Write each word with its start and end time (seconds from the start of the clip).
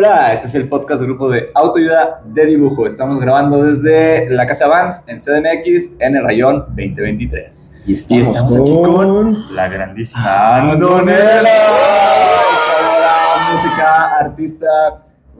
Hola, 0.00 0.32
este 0.32 0.46
es 0.46 0.54
el 0.54 0.68
podcast 0.68 1.00
del 1.00 1.08
grupo 1.10 1.28
de 1.28 1.50
autoayuda 1.56 2.20
de 2.24 2.46
dibujo. 2.46 2.86
Estamos 2.86 3.18
grabando 3.20 3.64
desde 3.64 4.30
la 4.30 4.46
Casa 4.46 4.68
Vans 4.68 5.02
en 5.08 5.16
CDMX 5.18 5.96
en 5.98 6.14
el 6.14 6.22
rayón 6.22 6.66
2023. 6.68 7.68
Y 7.84 7.94
estamos, 7.96 8.24
Y 8.26 8.30
estamos 8.30 8.54
aquí 8.54 8.74
con 8.84 9.56
la 9.56 9.66
grandísima 9.68 10.54
Andonela. 10.54 11.50
Música, 13.52 14.16
artista, 14.20 14.66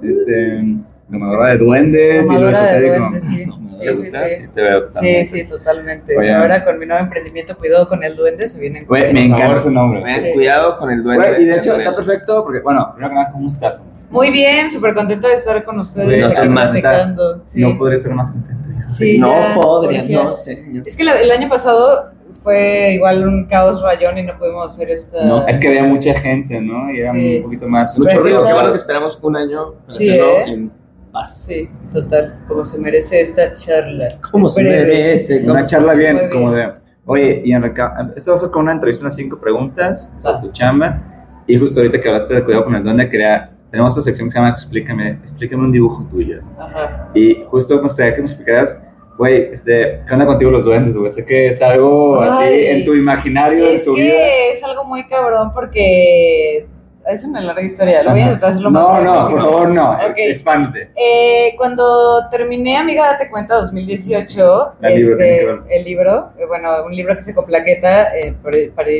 este, 0.03 0.65
domadora 1.07 1.47
de 1.51 1.59
duendes 1.59 2.27
y 2.27 2.35
lo 2.35 2.41
Domadora 2.51 2.71
esotérico. 2.73 3.21
sí. 3.21 3.45
¿Te 3.79 3.85
Sí, 3.85 3.87
sí, 3.87 3.97
gusta? 3.97 4.29
sí. 4.29 4.35
Sí, 4.41 4.49
te 4.53 4.61
veo 4.61 4.91
Sí, 5.25 5.45
totalmente. 5.45 6.19
Oye. 6.19 6.35
Ahora 6.35 6.65
con 6.65 6.81
mi 6.81 6.87
nuevo 6.87 7.01
emprendimiento, 7.05 7.57
cuidado 7.57 7.87
con 7.87 8.03
el 8.03 8.17
duende, 8.17 8.49
se 8.49 8.59
vienen 8.59 8.87
Güey, 8.87 9.13
me 9.13 9.27
encanta 9.27 9.61
su 9.61 9.71
nombre. 9.71 10.03
Cuidado 10.35 10.77
con 10.79 10.91
el 10.91 11.05
duende. 11.05 11.29
Güey, 11.29 11.43
y 11.45 11.47
de 11.47 11.59
hecho 11.59 11.77
está 11.77 11.95
perfecto 11.95 12.43
porque, 12.43 12.59
bueno, 12.59 12.91
primero 12.95 13.11
que 13.11 13.15
nada, 13.15 13.31
¿cómo 13.31 13.49
estás? 13.51 13.81
Muy 14.11 14.31
bien, 14.31 14.71
súper 14.71 14.95
contenta 14.95 15.29
de 15.29 15.35
estar 15.35 15.63
con 15.65 15.79
ustedes 15.81 16.25
aquí 16.25 16.47
no, 16.49 16.55
más, 16.55 16.71
platicando. 16.71 17.43
Sí. 17.45 17.61
No 17.61 17.77
podré 17.79 17.99
ser 17.99 18.13
más 18.15 18.31
contento. 18.31 18.65
Sí, 18.91 19.19
no 19.19 19.29
ya, 19.29 19.55
podría, 19.61 20.03
no 20.05 20.35
señor. 20.35 20.89
Es 20.89 20.97
que 20.97 21.05
la- 21.05 21.21
el 21.21 21.31
año 21.31 21.49
pasado 21.49 22.11
fue 22.43 22.93
igual 22.95 23.27
un 23.29 23.45
caos 23.47 23.83
rayón 23.83 24.17
y 24.17 24.23
no 24.23 24.39
pudimos 24.39 24.73
hacer 24.75 24.91
esta. 24.91 25.23
No, 25.25 25.47
es 25.47 25.59
que 25.59 25.69
había 25.69 25.83
mucha 25.85 26.15
gente, 26.15 26.59
¿no? 26.61 26.91
Y 26.91 27.01
era 27.01 27.13
Sí. 27.13 27.37
un 27.39 27.43
poquito 27.45 27.69
más. 27.69 27.99
Mucho 27.99 28.19
ruido, 28.21 28.47
qué 28.47 28.53
bueno 28.55 28.71
que 28.71 28.79
esperamos 28.79 29.19
un 29.21 29.37
año 29.37 29.75
para 29.87 29.99
Sí, 29.99 30.09
hacerlo 30.09 30.27
¿eh? 30.39 30.45
en 30.53 30.73
paz. 31.13 31.45
Sí, 31.45 31.69
total, 31.93 32.39
como 32.49 32.65
se 32.65 32.79
merece 32.79 33.21
esta 33.21 33.55
charla. 33.57 34.09
¿Cómo 34.31 34.49
se 34.49 34.63
merece? 34.63 35.43
Una 35.45 35.67
charla 35.67 35.93
bien, 35.93 36.31
como 36.33 36.53
de. 36.53 36.73
Oye, 37.05 37.43
y 37.45 37.53
Enrique, 37.53 37.83
esto 38.17 38.31
va 38.33 38.37
a 38.37 38.41
ser 38.41 38.51
con 38.51 38.63
una 38.63 38.73
entrevista, 38.73 39.05
unas 39.05 39.17
cinco 39.17 39.39
preguntas 39.39 40.11
sobre 40.19 40.41
tu 40.41 40.53
chamba. 40.53 41.03
Y 41.47 41.59
justo 41.59 41.81
ahorita 41.81 42.01
que 42.01 42.09
hablaste 42.09 42.35
de 42.35 42.45
cuidado 42.45 42.65
con 42.65 42.75
el 42.75 42.83
duende, 42.85 43.11
quería. 43.11 43.51
Tenemos 43.71 43.93
esta 43.93 44.03
sección 44.03 44.29
que 44.29 44.33
se 44.33 44.39
llama 44.39 44.51
Explícame, 44.51 45.11
explícame 45.25 45.65
un 45.65 45.73
dibujo 45.73 46.07
tuyo. 46.11 46.41
Ajá. 46.59 47.09
Y 47.15 47.45
justo 47.49 47.77
me 47.77 47.83
gustaría 47.83 48.15
que 48.15 48.23
me 48.23 48.27
explicaras, 48.27 48.83
güey, 49.19 49.51
este, 49.53 50.01
¿qué 50.07 50.13
onda 50.15 50.25
contigo 50.27 50.51
los 50.51 50.65
duendes, 50.65 50.97
güey? 50.97 51.11
Sé 51.11 51.25
que 51.25 51.49
es 51.49 51.61
algo 51.61 52.21
así 52.21 52.45
Ay, 52.45 52.67
en 52.67 52.85
tu 52.85 52.95
imaginario, 52.95 53.69
en 53.69 53.75
Es 53.77 53.85
tu 53.85 53.95
que 53.95 54.03
vida. 54.03 54.15
es 54.53 54.65
algo 54.65 54.85
muy 54.85 55.07
cabrón 55.09 55.53
porque 55.53 56.67
es 57.07 57.25
una 57.25 57.41
larga 57.41 57.63
historia. 57.63 58.03
Lo 58.03 58.11
voy 58.13 58.21
a 58.21 58.25
intentar 58.25 58.51
hacerlo 58.51 58.71
más 58.71 58.83
No, 58.83 59.01
no, 59.03 59.31
por 59.31 59.41
favor, 59.41 59.69
no. 59.71 59.93
Ok. 59.93 60.15
Expande. 60.17 60.91
Eh, 60.97 61.55
cuando 61.57 62.29
terminé 62.31 62.77
Amiga 62.77 63.07
Date 63.13 63.31
Cuenta 63.31 63.57
2018, 63.57 64.73
El 64.83 64.95
libro, 64.95 65.17
tiene 65.17 65.31
que 65.31 65.37
este, 65.41 65.47
ver. 65.47 65.59
el 65.71 65.85
libro, 65.85 66.31
eh, 66.39 66.47
bueno, 66.47 66.85
un 66.87 66.95
libro 66.95 67.15
que 67.17 67.23
se 67.23 67.35
coplaqueta 67.35 68.17
eh, 68.17 68.35
para, 68.43 68.57
para 68.75 68.91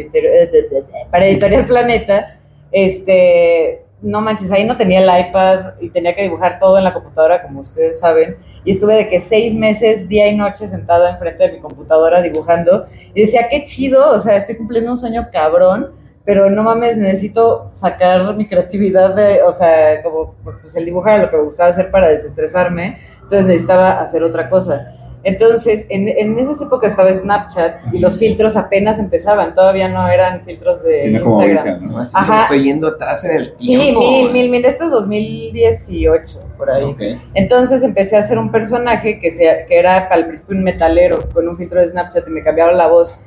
para 1.11 1.27
Editorial 1.27 1.67
Planeta, 1.67 2.39
este, 2.73 3.85
no 4.03 4.21
manches, 4.21 4.53
ahí 4.53 4.65
no 4.65 4.77
tenía 4.77 5.01
el 5.01 5.29
iPad 5.29 5.75
y 5.81 5.91
tenía 5.91 6.15
que 6.15 6.23
dibujar 6.23 6.59
todo 6.59 6.79
en 6.79 6.85
la 6.85 6.95
computadora, 6.95 7.43
como 7.43 7.61
ustedes 7.61 7.99
saben, 7.99 8.37
y 8.65 8.73
estuve 8.73 8.97
de 8.97 9.09
que 9.09 9.21
seis 9.21 9.55
meses, 9.55 10.09
día 10.09 10.29
y 10.29 10.37
noche, 10.37 10.69
sentada 10.69 11.13
enfrente 11.13 11.45
de 11.45 11.53
mi 11.55 11.61
computadora 11.61 12.23
dibujando, 12.23 12.87
y 13.15 13.23
decía, 13.23 13.49
qué 13.49 13.65
chido, 13.65 14.11
o 14.11 14.21
sea, 14.21 14.37
estoy 14.37 14.57
cumpliendo 14.57 14.91
un 14.91 14.99
sueño 14.99 15.29
cabrón, 15.33 15.93
pero 16.25 16.51
no 16.51 16.63
mames, 16.63 16.99
necesito 16.99 17.71
sacar 17.73 18.35
mi 18.37 18.47
creatividad 18.47 19.15
de, 19.15 19.43
o 19.43 19.53
sea, 19.53 20.03
como 20.03 20.35
pues 20.61 20.77
el 20.77 20.85
dibujar 20.85 21.21
lo 21.21 21.31
que 21.31 21.39
me 21.39 21.45
gustaba 21.45 21.71
hacer 21.71 21.91
para 21.91 22.09
desestresarme, 22.09 22.99
entonces 23.23 23.47
necesitaba 23.47 24.01
hacer 24.01 24.23
otra 24.23 24.51
cosa. 24.51 24.95
Entonces, 25.25 25.85
en, 25.89 26.07
en 26.09 26.39
esas 26.39 26.61
épocas 26.63 26.93
estaba 26.93 27.13
Snapchat 27.13 27.93
y 27.93 27.99
los 27.99 28.19
filtros 28.19 28.57
apenas 28.57 28.99
empezaban, 29.01 29.55
todavía 29.55 29.89
no 29.89 30.07
eran 30.09 30.45
filtros 30.45 30.83
de 30.85 31.01
Sí, 31.01 31.11
no 31.11 31.25
como 31.25 31.43
Instagram. 31.43 31.69
ahorita, 31.75 31.87
¿no? 31.93 31.99
Así 31.99 32.13
Ajá. 32.17 32.43
estoy 32.43 32.63
yendo 32.65 32.87
atrás 32.89 33.25
en 33.25 33.31
el 33.33 33.55
Sí, 33.59 33.77
tiempo. 33.77 34.01
mil, 34.01 34.31
mil, 34.33 34.51
mil, 34.51 34.65
esto 34.65 34.85
es 34.85 34.91
2018, 34.93 36.39
por 36.57 36.71
ahí. 36.71 36.85
Ok. 36.85 37.01
Entonces 37.35 37.83
empecé 37.83 38.17
a 38.17 38.21
hacer 38.21 38.39
un 38.39 38.51
personaje 38.51 39.21
que, 39.21 39.31
se, 39.31 39.65
que 39.69 39.79
era 39.79 39.99
al 40.07 40.27
principio 40.29 40.57
un 40.57 40.63
metalero 40.65 41.19
con 41.33 41.49
un 41.49 41.57
filtro 41.57 41.81
de 41.81 41.91
Snapchat 41.91 42.27
y 42.27 42.31
me 42.31 42.43
cambiaron 42.43 42.77
la 42.77 42.87
voz. 42.87 43.19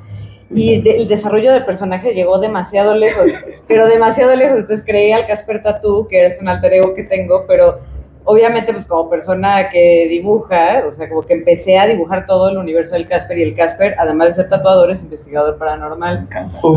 Y 0.54 0.82
de- 0.82 0.98
el 0.98 1.08
desarrollo 1.08 1.54
del 1.54 1.64
personaje 1.66 2.14
llegó 2.14 2.38
demasiado 2.40 2.94
lejos, 2.96 3.32
pero 3.68 3.88
demasiado 3.88 4.36
lejos. 4.36 4.60
Entonces 4.60 4.86
creé 4.86 5.14
al 5.14 5.26
Casper 5.28 5.64
Tattoo, 5.64 6.08
que 6.08 6.26
es 6.26 6.42
un 6.42 6.50
alter 6.50 6.74
ego 6.74 6.94
que 6.94 7.04
tengo, 7.04 7.46
pero 7.48 7.80
obviamente 8.24 8.74
pues 8.74 8.86
como 8.86 9.10
persona 9.10 9.70
que 9.70 10.08
dibuja, 10.10 10.84
o 10.90 10.94
sea, 10.94 11.10
como 11.10 11.22
que 11.24 11.34
empecé 11.34 11.78
a 11.78 11.88
dibujar 11.88 12.26
todo 12.26 12.50
el 12.50 12.58
universo 12.58 12.94
del 12.94 13.08
Casper 13.08 13.38
y 13.38 13.44
el 13.44 13.56
Casper, 13.56 13.96
además 13.98 14.30
de 14.30 14.34
ser 14.36 14.50
tatuador, 14.50 14.92
es 14.92 15.02
investigador 15.02 15.58
paranormal. 15.58 16.28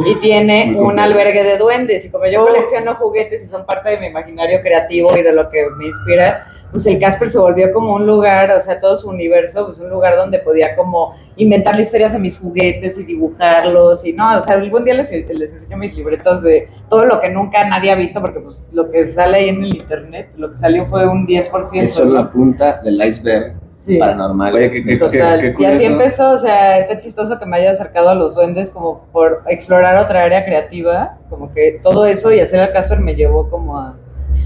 Y 0.07 0.15
tiene 0.17 0.75
un 0.79 0.99
albergue 0.99 1.45
de 1.45 1.59
duendes. 1.59 2.05
Y 2.05 2.11
como 2.11 2.27
yo 2.27 2.43
Uf. 2.43 2.49
colecciono 2.49 2.95
juguetes 2.95 3.43
y 3.43 3.47
son 3.47 3.67
parte 3.67 3.91
de 3.91 3.99
mi 3.99 4.07
imaginario 4.07 4.61
creativo 4.63 5.17
y 5.17 5.23
de 5.23 5.33
lo 5.33 5.51
que 5.51 5.67
me 5.77 5.87
inspira, 5.87 6.54
pues 6.75 6.85
el 6.87 6.99
Casper 6.99 7.31
se 7.31 7.39
volvió 7.39 7.73
como 7.73 7.95
un 7.95 8.05
lugar, 8.05 8.51
o 8.51 8.61
sea, 8.61 8.81
todo 8.81 8.97
su 8.97 9.09
universo, 9.09 9.65
pues 9.67 9.79
un 9.79 9.91
lugar 9.91 10.17
donde 10.17 10.41
podía 10.41 10.75
como 10.75 11.15
inventarle 11.37 11.83
historias 11.83 12.13
de 12.15 12.19
mis 12.19 12.37
juguetes 12.37 12.99
y 12.99 13.05
dibujarlos. 13.05 14.05
Y 14.05 14.13
no, 14.13 14.39
o 14.41 14.43
sea, 14.43 14.57
algún 14.57 14.85
día 14.85 14.95
les, 14.95 15.09
les 15.13 15.53
enseño 15.55 15.77
mis 15.77 15.95
libretas 15.95 16.43
de 16.43 16.69
todo 16.91 17.05
lo 17.05 17.21
que 17.21 17.31
nunca 17.31 17.65
nadie 17.69 17.93
ha 17.93 17.95
visto, 17.95 18.21
porque 18.21 18.41
pues 18.41 18.65
lo 18.73 18.91
que 18.91 19.07
sale 19.07 19.37
ahí 19.39 19.49
en 19.51 19.63
el 19.63 19.77
internet, 19.77 20.31
lo 20.37 20.51
que 20.51 20.59
salió 20.59 20.85
fue 20.87 21.07
un 21.07 21.29
10%. 21.29 21.81
Es 21.81 21.93
solo 21.95 22.13
la 22.15 22.29
punta 22.33 22.81
del 22.83 23.01
iceberg 23.07 23.55
Sí. 23.75 23.97
paranormal. 23.99 24.55
Oye, 24.55 24.71
qué- 24.73 24.85
qué- 24.85 24.97
Total. 24.97 25.41
qué 25.41 25.55
y 25.63 25.65
así 25.67 25.85
empezó, 25.85 26.31
o 26.33 26.39
sea, 26.39 26.79
está 26.79 26.99
chistoso 26.99 27.39
que 27.39 27.47
me 27.47 27.59
haya 27.59 27.71
acercado 27.71 28.09
a 28.09 28.15
los 28.17 28.35
duendes 28.35 28.71
como 28.71 29.05
por 29.13 29.43
explorar 29.47 29.97
otra 30.05 30.25
área 30.25 30.45
creativa, 30.45 31.19
como 31.31 31.53
que 31.53 31.79
todo 31.85 32.05
eso 32.07 32.33
y 32.33 32.41
hacer 32.41 32.59
al 32.59 32.73
Casper 32.73 32.99
me 32.99 33.15
llevó 33.15 33.49
como 33.49 33.79
a, 33.79 33.95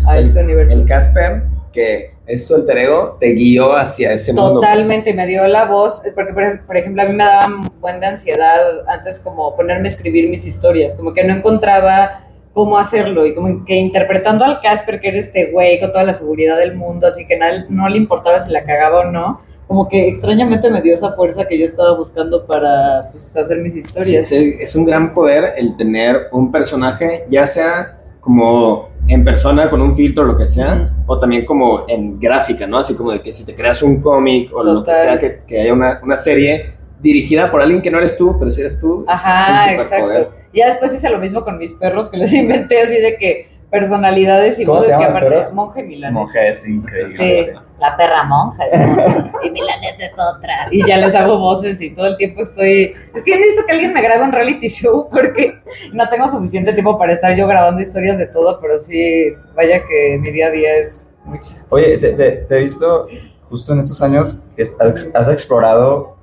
a 0.06 0.18
El- 0.18 0.24
este 0.24 0.42
universo. 0.44 0.74
El 0.76 0.84
Casper, 0.86 1.44
que 1.72 2.17
es 2.28 2.46
tu 2.46 2.54
alter 2.54 2.78
ego, 2.78 3.16
te 3.18 3.32
guió 3.32 3.74
hacia 3.74 4.12
ese 4.12 4.32
mundo. 4.32 4.54
Totalmente, 4.54 5.14
me 5.14 5.26
dio 5.26 5.46
la 5.46 5.64
voz, 5.64 6.02
porque 6.14 6.32
por, 6.32 6.42
ej- 6.42 6.60
por 6.66 6.76
ejemplo 6.76 7.02
a 7.02 7.06
mí 7.06 7.14
me 7.14 7.24
daba 7.24 7.46
un 7.46 7.68
buen 7.80 8.00
de 8.00 8.06
ansiedad 8.06 8.56
antes 8.88 9.18
como 9.18 9.56
ponerme 9.56 9.88
a 9.88 9.90
escribir 9.90 10.28
mis 10.28 10.44
historias, 10.46 10.94
como 10.94 11.14
que 11.14 11.24
no 11.24 11.34
encontraba 11.34 12.24
cómo 12.52 12.76
hacerlo 12.78 13.24
y 13.26 13.34
como 13.34 13.64
que 13.64 13.76
interpretando 13.76 14.44
al 14.44 14.60
Casper 14.60 15.00
que 15.00 15.08
era 15.08 15.18
este 15.18 15.50
güey 15.52 15.78
con 15.80 15.90
toda 15.92 16.04
la 16.04 16.14
seguridad 16.14 16.56
del 16.58 16.76
mundo, 16.76 17.06
así 17.06 17.26
que 17.26 17.36
na- 17.38 17.64
no 17.68 17.88
le 17.88 17.96
importaba 17.98 18.40
si 18.40 18.50
la 18.52 18.64
cagaba 18.64 19.00
o 19.00 19.04
no, 19.10 19.40
como 19.66 19.88
que 19.88 20.08
extrañamente 20.08 20.70
me 20.70 20.80
dio 20.82 20.94
esa 20.94 21.12
fuerza 21.12 21.46
que 21.46 21.58
yo 21.58 21.66
estaba 21.66 21.96
buscando 21.96 22.46
para 22.46 23.10
pues, 23.12 23.36
hacer 23.36 23.58
mis 23.58 23.74
Sí, 23.74 23.80
historias. 23.80 24.32
es, 24.32 24.54
es 24.60 24.74
un 24.74 24.84
gran 24.86 25.14
poder 25.14 25.54
el 25.56 25.76
tener 25.76 26.28
un 26.32 26.50
personaje, 26.50 27.26
ya 27.30 27.46
sea 27.46 27.98
como 28.20 28.88
en 29.08 29.24
persona 29.24 29.70
con 29.70 29.80
un 29.80 29.96
filtro 29.96 30.22
o 30.24 30.26
lo 30.26 30.36
que 30.36 30.46
sea, 30.46 30.90
o 31.06 31.18
también 31.18 31.44
como 31.46 31.84
en 31.88 32.20
gráfica, 32.20 32.66
¿no? 32.66 32.78
Así 32.78 32.94
como 32.94 33.12
de 33.12 33.20
que 33.20 33.32
si 33.32 33.44
te 33.44 33.54
creas 33.54 33.82
un 33.82 34.00
cómic 34.00 34.50
o 34.54 34.62
lo 34.62 34.84
que 34.84 34.94
sea, 34.94 35.18
que, 35.18 35.40
que 35.46 35.60
haya 35.62 35.72
una, 35.72 36.00
una 36.02 36.16
serie 36.16 36.74
dirigida 37.00 37.50
por 37.50 37.62
alguien 37.62 37.80
que 37.80 37.90
no 37.90 37.98
eres 37.98 38.16
tú, 38.16 38.36
pero 38.38 38.50
si 38.50 38.60
eres 38.60 38.78
tú, 38.78 39.04
Ajá, 39.08 39.72
es 39.72 39.78
un 39.78 39.84
superpoder. 39.84 40.16
exacto. 40.22 40.38
Ya 40.52 40.66
después 40.66 40.94
hice 40.94 41.10
lo 41.10 41.18
mismo 41.18 41.44
con 41.44 41.58
mis 41.58 41.72
perros, 41.74 42.08
que 42.10 42.16
les 42.18 42.32
inventé 42.34 42.82
así 42.82 43.00
de 43.00 43.16
que 43.16 43.48
personalidades 43.70 44.58
y 44.58 44.64
¿Cómo 44.64 44.82
se 44.82 44.92
voces 44.92 44.98
que 44.98 45.04
aparte 45.04 45.38
es 45.40 45.52
monje 45.52 45.82
milanés. 45.82 46.14
Monje 46.14 46.48
es 46.48 46.66
increíble. 46.66 47.14
Sí, 47.14 47.50
la 47.80 47.96
perra 47.96 48.24
monja 48.24 48.64
es 48.66 48.80
y 49.44 49.50
milanés 49.50 49.96
es 49.98 50.12
otra. 50.12 50.68
Y 50.70 50.86
ya 50.86 50.96
les 50.96 51.14
hago 51.14 51.38
voces 51.38 51.80
y 51.80 51.90
todo 51.90 52.06
el 52.06 52.16
tiempo 52.16 52.42
estoy... 52.42 52.92
Es 53.14 53.22
que 53.24 53.36
necesito 53.36 53.66
que 53.66 53.72
alguien 53.72 53.92
me 53.92 54.02
grabe 54.02 54.24
un 54.24 54.32
reality 54.32 54.68
show 54.68 55.08
porque 55.10 55.58
no 55.92 56.08
tengo 56.08 56.28
suficiente 56.28 56.72
tiempo 56.72 56.98
para 56.98 57.12
estar 57.12 57.36
yo 57.36 57.46
grabando 57.46 57.80
historias 57.80 58.18
de 58.18 58.26
todo, 58.26 58.58
pero 58.60 58.80
sí, 58.80 59.32
vaya 59.54 59.80
que 59.86 60.18
mi 60.20 60.30
día 60.32 60.48
a 60.48 60.50
día 60.50 60.76
es 60.78 61.08
muy 61.24 61.38
chistoso. 61.40 61.68
Oye, 61.76 61.98
te, 61.98 62.12
te- 62.14 62.30
te 62.32 62.56
he 62.56 62.60
visto 62.60 63.06
justo 63.48 63.72
en 63.72 63.80
estos 63.80 64.02
años 64.02 64.38
que 64.56 64.62
has, 64.62 65.08
has 65.14 65.28
explorado 65.28 66.16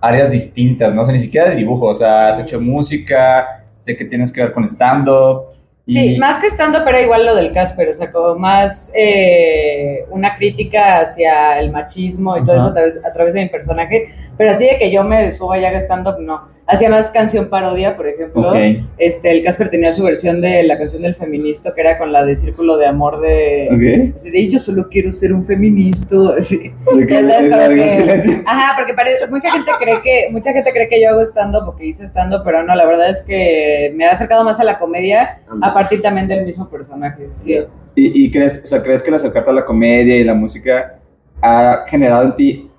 áreas 0.00 0.30
distintas, 0.30 0.94
¿no? 0.94 1.02
O 1.02 1.04
sea, 1.04 1.14
ni 1.14 1.20
siquiera 1.20 1.50
de 1.50 1.56
dibujo, 1.56 1.86
o 1.86 1.94
sea, 1.94 2.28
has 2.30 2.38
hecho 2.40 2.60
música, 2.60 3.64
sé 3.78 3.96
que 3.96 4.04
tienes 4.06 4.32
que 4.32 4.40
ver 4.42 4.52
con 4.52 4.64
stand-up. 4.64 5.49
Y- 5.90 6.14
Sí, 6.14 6.18
más 6.18 6.38
que 6.38 6.46
estando, 6.48 6.84
pero 6.84 7.00
igual 7.00 7.26
lo 7.26 7.34
del 7.34 7.52
Casper, 7.52 7.88
o 7.90 7.94
sea, 7.94 8.10
como 8.12 8.34
más 8.36 8.90
eh, 8.94 10.04
una 10.10 10.36
crítica 10.36 11.00
hacia 11.00 11.58
el 11.58 11.70
machismo 11.72 12.36
y 12.36 12.44
todo 12.44 12.56
eso 12.56 12.68
a 12.68 12.72
través, 12.74 13.04
a 13.04 13.12
través 13.12 13.34
de 13.34 13.42
mi 13.42 13.48
personaje, 13.48 14.08
pero 14.40 14.52
así 14.52 14.64
de 14.64 14.78
que 14.78 14.90
yo 14.90 15.04
me 15.04 15.30
suba 15.32 15.58
ya 15.58 15.68
stand-up, 15.82 16.18
no. 16.18 16.48
Hacía 16.66 16.88
más 16.88 17.10
canción 17.10 17.50
parodia, 17.50 17.94
por 17.94 18.08
ejemplo. 18.08 18.48
Ok. 18.52 18.56
Este, 18.96 19.30
el 19.30 19.44
Casper 19.44 19.68
tenía 19.68 19.92
su 19.92 20.02
versión 20.02 20.40
de 20.40 20.62
la 20.62 20.78
canción 20.78 21.02
del 21.02 21.14
feminista, 21.14 21.74
que 21.74 21.82
era 21.82 21.98
con 21.98 22.10
la 22.10 22.24
de 22.24 22.34
Círculo 22.36 22.78
de 22.78 22.86
Amor 22.86 23.20
de... 23.20 23.68
Ok. 24.10 24.16
Así 24.16 24.30
de, 24.30 24.48
yo 24.48 24.58
solo 24.58 24.88
quiero 24.88 25.12
ser 25.12 25.34
un 25.34 25.44
feminista, 25.44 26.16
así. 26.38 26.72
¿De 26.96 27.06
qué? 27.06 27.14
Ya 27.22 27.28
sabes, 27.28 27.42
¿Es 27.42 27.50
como 27.50 27.62
algo 27.62 27.82
en 27.82 28.22
que-? 28.22 28.42
Ajá, 28.46 28.72
porque 28.78 28.94
pare- 28.94 29.26
mucha 29.28 29.52
gente 29.52 29.70
cree 29.78 30.00
que 30.02 30.28
mucha 30.32 30.52
gente 30.54 30.72
cree 30.72 30.88
que 30.88 31.02
yo 31.02 31.10
hago 31.10 31.20
stand-up 31.20 31.66
porque 31.66 31.84
hice 31.84 32.06
stand-up, 32.06 32.40
pero 32.42 32.62
no, 32.62 32.74
la 32.74 32.86
verdad 32.86 33.10
es 33.10 33.20
que 33.20 33.92
me 33.94 34.06
ha 34.06 34.12
acercado 34.12 34.42
más 34.42 34.58
a 34.58 34.64
la 34.64 34.78
comedia 34.78 35.40
a 35.60 35.74
partir 35.74 36.00
también 36.00 36.28
del 36.28 36.46
mismo 36.46 36.70
personaje. 36.70 37.28
Sí. 37.32 37.58
¿Y, 37.94 38.24
y 38.24 38.30
crees, 38.30 38.62
o 38.64 38.66
sea, 38.66 38.82
crees 38.82 39.02
que 39.02 39.10
el 39.10 39.16
acercarte 39.16 39.50
a 39.50 39.54
la 39.54 39.66
comedia 39.66 40.16
y 40.16 40.24
la 40.24 40.32
música 40.34 40.98
ha 41.42 41.84
generado 41.88 42.24
en 42.24 42.36
ti 42.36 42.70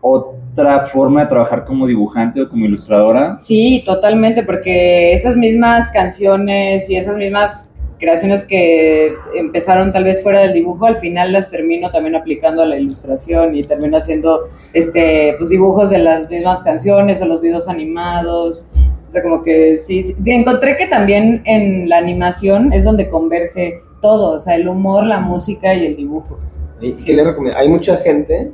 otra 0.53 0.87
forma 0.87 1.21
de 1.21 1.27
trabajar 1.27 1.65
como 1.65 1.87
dibujante 1.87 2.41
o 2.41 2.49
como 2.49 2.65
ilustradora? 2.65 3.37
Sí, 3.37 3.83
totalmente, 3.85 4.43
porque 4.43 5.13
esas 5.13 5.35
mismas 5.35 5.89
canciones 5.91 6.89
y 6.89 6.95
esas 6.95 7.17
mismas 7.17 7.71
creaciones 8.01 8.43
que 8.43 9.13
empezaron 9.35 9.93
tal 9.93 10.03
vez 10.03 10.23
fuera 10.23 10.41
del 10.41 10.53
dibujo, 10.53 10.87
al 10.87 10.97
final 10.97 11.31
las 11.31 11.49
termino 11.49 11.91
también 11.91 12.15
aplicando 12.15 12.63
a 12.63 12.65
la 12.65 12.77
ilustración 12.77 13.55
y 13.55 13.61
termino 13.61 13.95
haciendo 13.97 14.47
este 14.73 15.35
pues 15.37 15.49
dibujos 15.49 15.91
de 15.91 15.99
las 15.99 16.29
mismas 16.29 16.63
canciones 16.63 17.21
o 17.21 17.25
los 17.25 17.41
videos 17.41 17.67
animados. 17.67 18.67
O 19.07 19.11
sea, 19.11 19.21
como 19.21 19.43
que 19.43 19.77
sí, 19.77 20.03
sí. 20.03 20.15
encontré 20.25 20.77
que 20.77 20.87
también 20.87 21.43
en 21.45 21.87
la 21.87 21.97
animación 21.97 22.73
es 22.73 22.85
donde 22.85 23.09
converge 23.09 23.81
todo, 24.01 24.37
o 24.37 24.41
sea, 24.41 24.55
el 24.55 24.67
humor, 24.67 25.05
la 25.05 25.19
música 25.19 25.73
y 25.75 25.85
el 25.85 25.95
dibujo. 25.95 26.39
Y 26.79 26.93
¿qué 26.93 27.13
le 27.13 27.23
recomiendo? 27.23 27.59
Hay 27.59 27.69
mucha 27.69 27.97
gente, 27.97 28.51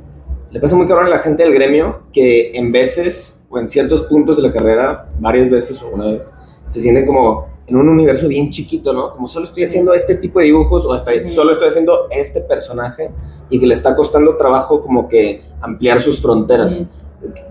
le 0.50 0.60
pasa 0.60 0.76
muy 0.76 0.86
cabrón 0.86 1.06
a 1.06 1.10
la 1.10 1.18
gente 1.18 1.42
del 1.42 1.54
gremio 1.54 2.00
que 2.12 2.56
en 2.56 2.72
veces 2.72 3.38
o 3.50 3.58
en 3.58 3.68
ciertos 3.68 4.02
puntos 4.02 4.36
de 4.36 4.42
la 4.48 4.52
carrera, 4.52 5.08
varias 5.18 5.48
veces 5.50 5.82
o 5.82 5.88
una 5.88 6.06
vez, 6.06 6.32
se 6.66 6.80
sienten 6.80 7.06
como 7.06 7.46
en 7.66 7.76
un 7.76 7.88
universo 7.88 8.28
bien 8.28 8.50
chiquito, 8.50 8.92
¿no? 8.92 9.12
Como 9.12 9.28
solo 9.28 9.46
estoy 9.46 9.64
haciendo 9.64 9.92
este 9.92 10.14
tipo 10.14 10.38
de 10.38 10.46
dibujos 10.46 10.86
o 10.86 10.92
hasta 10.92 11.12
solo 11.28 11.52
estoy 11.52 11.68
haciendo 11.68 12.08
este 12.10 12.40
personaje 12.40 13.10
y 13.50 13.60
que 13.60 13.66
le 13.66 13.74
está 13.74 13.94
costando 13.94 14.36
trabajo 14.36 14.80
como 14.80 15.06
que 15.08 15.42
ampliar 15.60 16.00
sus 16.00 16.20
fronteras. 16.20 16.88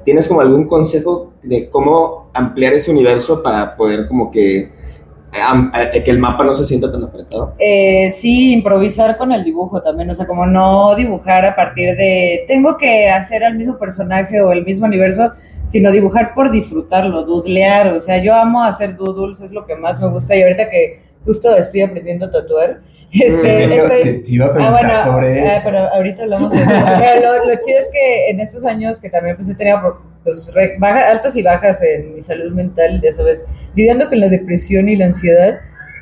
¿Tienes 0.05 0.27
como 0.27 0.41
algún 0.41 0.67
consejo 0.67 1.33
de 1.43 1.69
cómo 1.69 2.31
ampliar 2.33 2.73
ese 2.73 2.89
universo 2.89 3.43
para 3.43 3.75
poder 3.75 4.07
como 4.07 4.31
que, 4.31 4.71
que 6.03 6.11
el 6.11 6.19
mapa 6.19 6.43
no 6.43 6.53
se 6.53 6.65
sienta 6.65 6.91
tan 6.91 7.03
apretado? 7.03 7.53
Eh, 7.59 8.11
sí, 8.11 8.53
improvisar 8.53 9.17
con 9.17 9.31
el 9.31 9.43
dibujo 9.43 9.81
también, 9.81 10.09
o 10.09 10.15
sea, 10.15 10.25
como 10.25 10.45
no 10.45 10.95
dibujar 10.95 11.45
a 11.45 11.55
partir 11.55 11.95
de 11.95 12.45
tengo 12.47 12.77
que 12.77 13.09
hacer 13.09 13.43
al 13.43 13.55
mismo 13.55 13.77
personaje 13.77 14.41
o 14.41 14.51
el 14.51 14.65
mismo 14.65 14.85
universo, 14.85 15.31
sino 15.67 15.91
dibujar 15.91 16.33
por 16.33 16.51
disfrutarlo, 16.51 17.23
doodlear, 17.23 17.87
o 17.89 18.01
sea, 18.01 18.17
yo 18.17 18.35
amo 18.35 18.63
hacer 18.63 18.95
doodles, 18.95 19.41
es 19.41 19.51
lo 19.51 19.65
que 19.65 19.75
más 19.75 19.99
me 19.99 20.07
gusta 20.07 20.35
y 20.35 20.43
ahorita 20.43 20.69
que 20.69 21.01
justo 21.25 21.55
estoy 21.55 21.81
aprendiendo 21.81 22.27
a 22.27 22.31
tatuar, 22.31 22.81
este, 23.11 23.41
De 23.41 23.63
hecho, 23.65 23.77
estoy... 23.87 24.01
te, 24.03 24.13
te 24.19 24.31
iba 24.31 24.45
a 24.45 24.49
Ah, 24.49 24.53
preguntar 24.53 24.83
bueno, 24.85 25.03
sobre 25.03 25.41
ah, 25.41 25.47
eso. 25.55 25.61
pero 25.65 25.77
ahorita 25.93 26.23
hablamos 26.23 26.51
de 26.51 26.57
eso. 26.63 26.71
Pero 26.99 27.37
lo, 27.39 27.45
lo 27.45 27.55
chido 27.61 27.79
es 27.79 27.89
que 27.91 28.29
en 28.29 28.39
estos 28.39 28.65
años 28.65 28.99
que 29.01 29.09
también 29.09 29.35
pues 29.35 29.49
he 29.49 29.55
tenido 29.55 30.01
pues, 30.23 30.51
re- 30.53 30.75
baja- 30.79 31.09
altas 31.11 31.35
y 31.35 31.41
bajas 31.43 31.81
en 31.81 32.15
mi 32.15 32.21
salud 32.21 32.51
mental, 32.53 32.99
ya 33.01 33.11
sabes, 33.13 33.45
lidiando 33.75 34.09
con 34.09 34.19
la 34.19 34.27
depresión 34.29 34.89
y 34.89 34.95
la 34.95 35.05
ansiedad. 35.05 35.59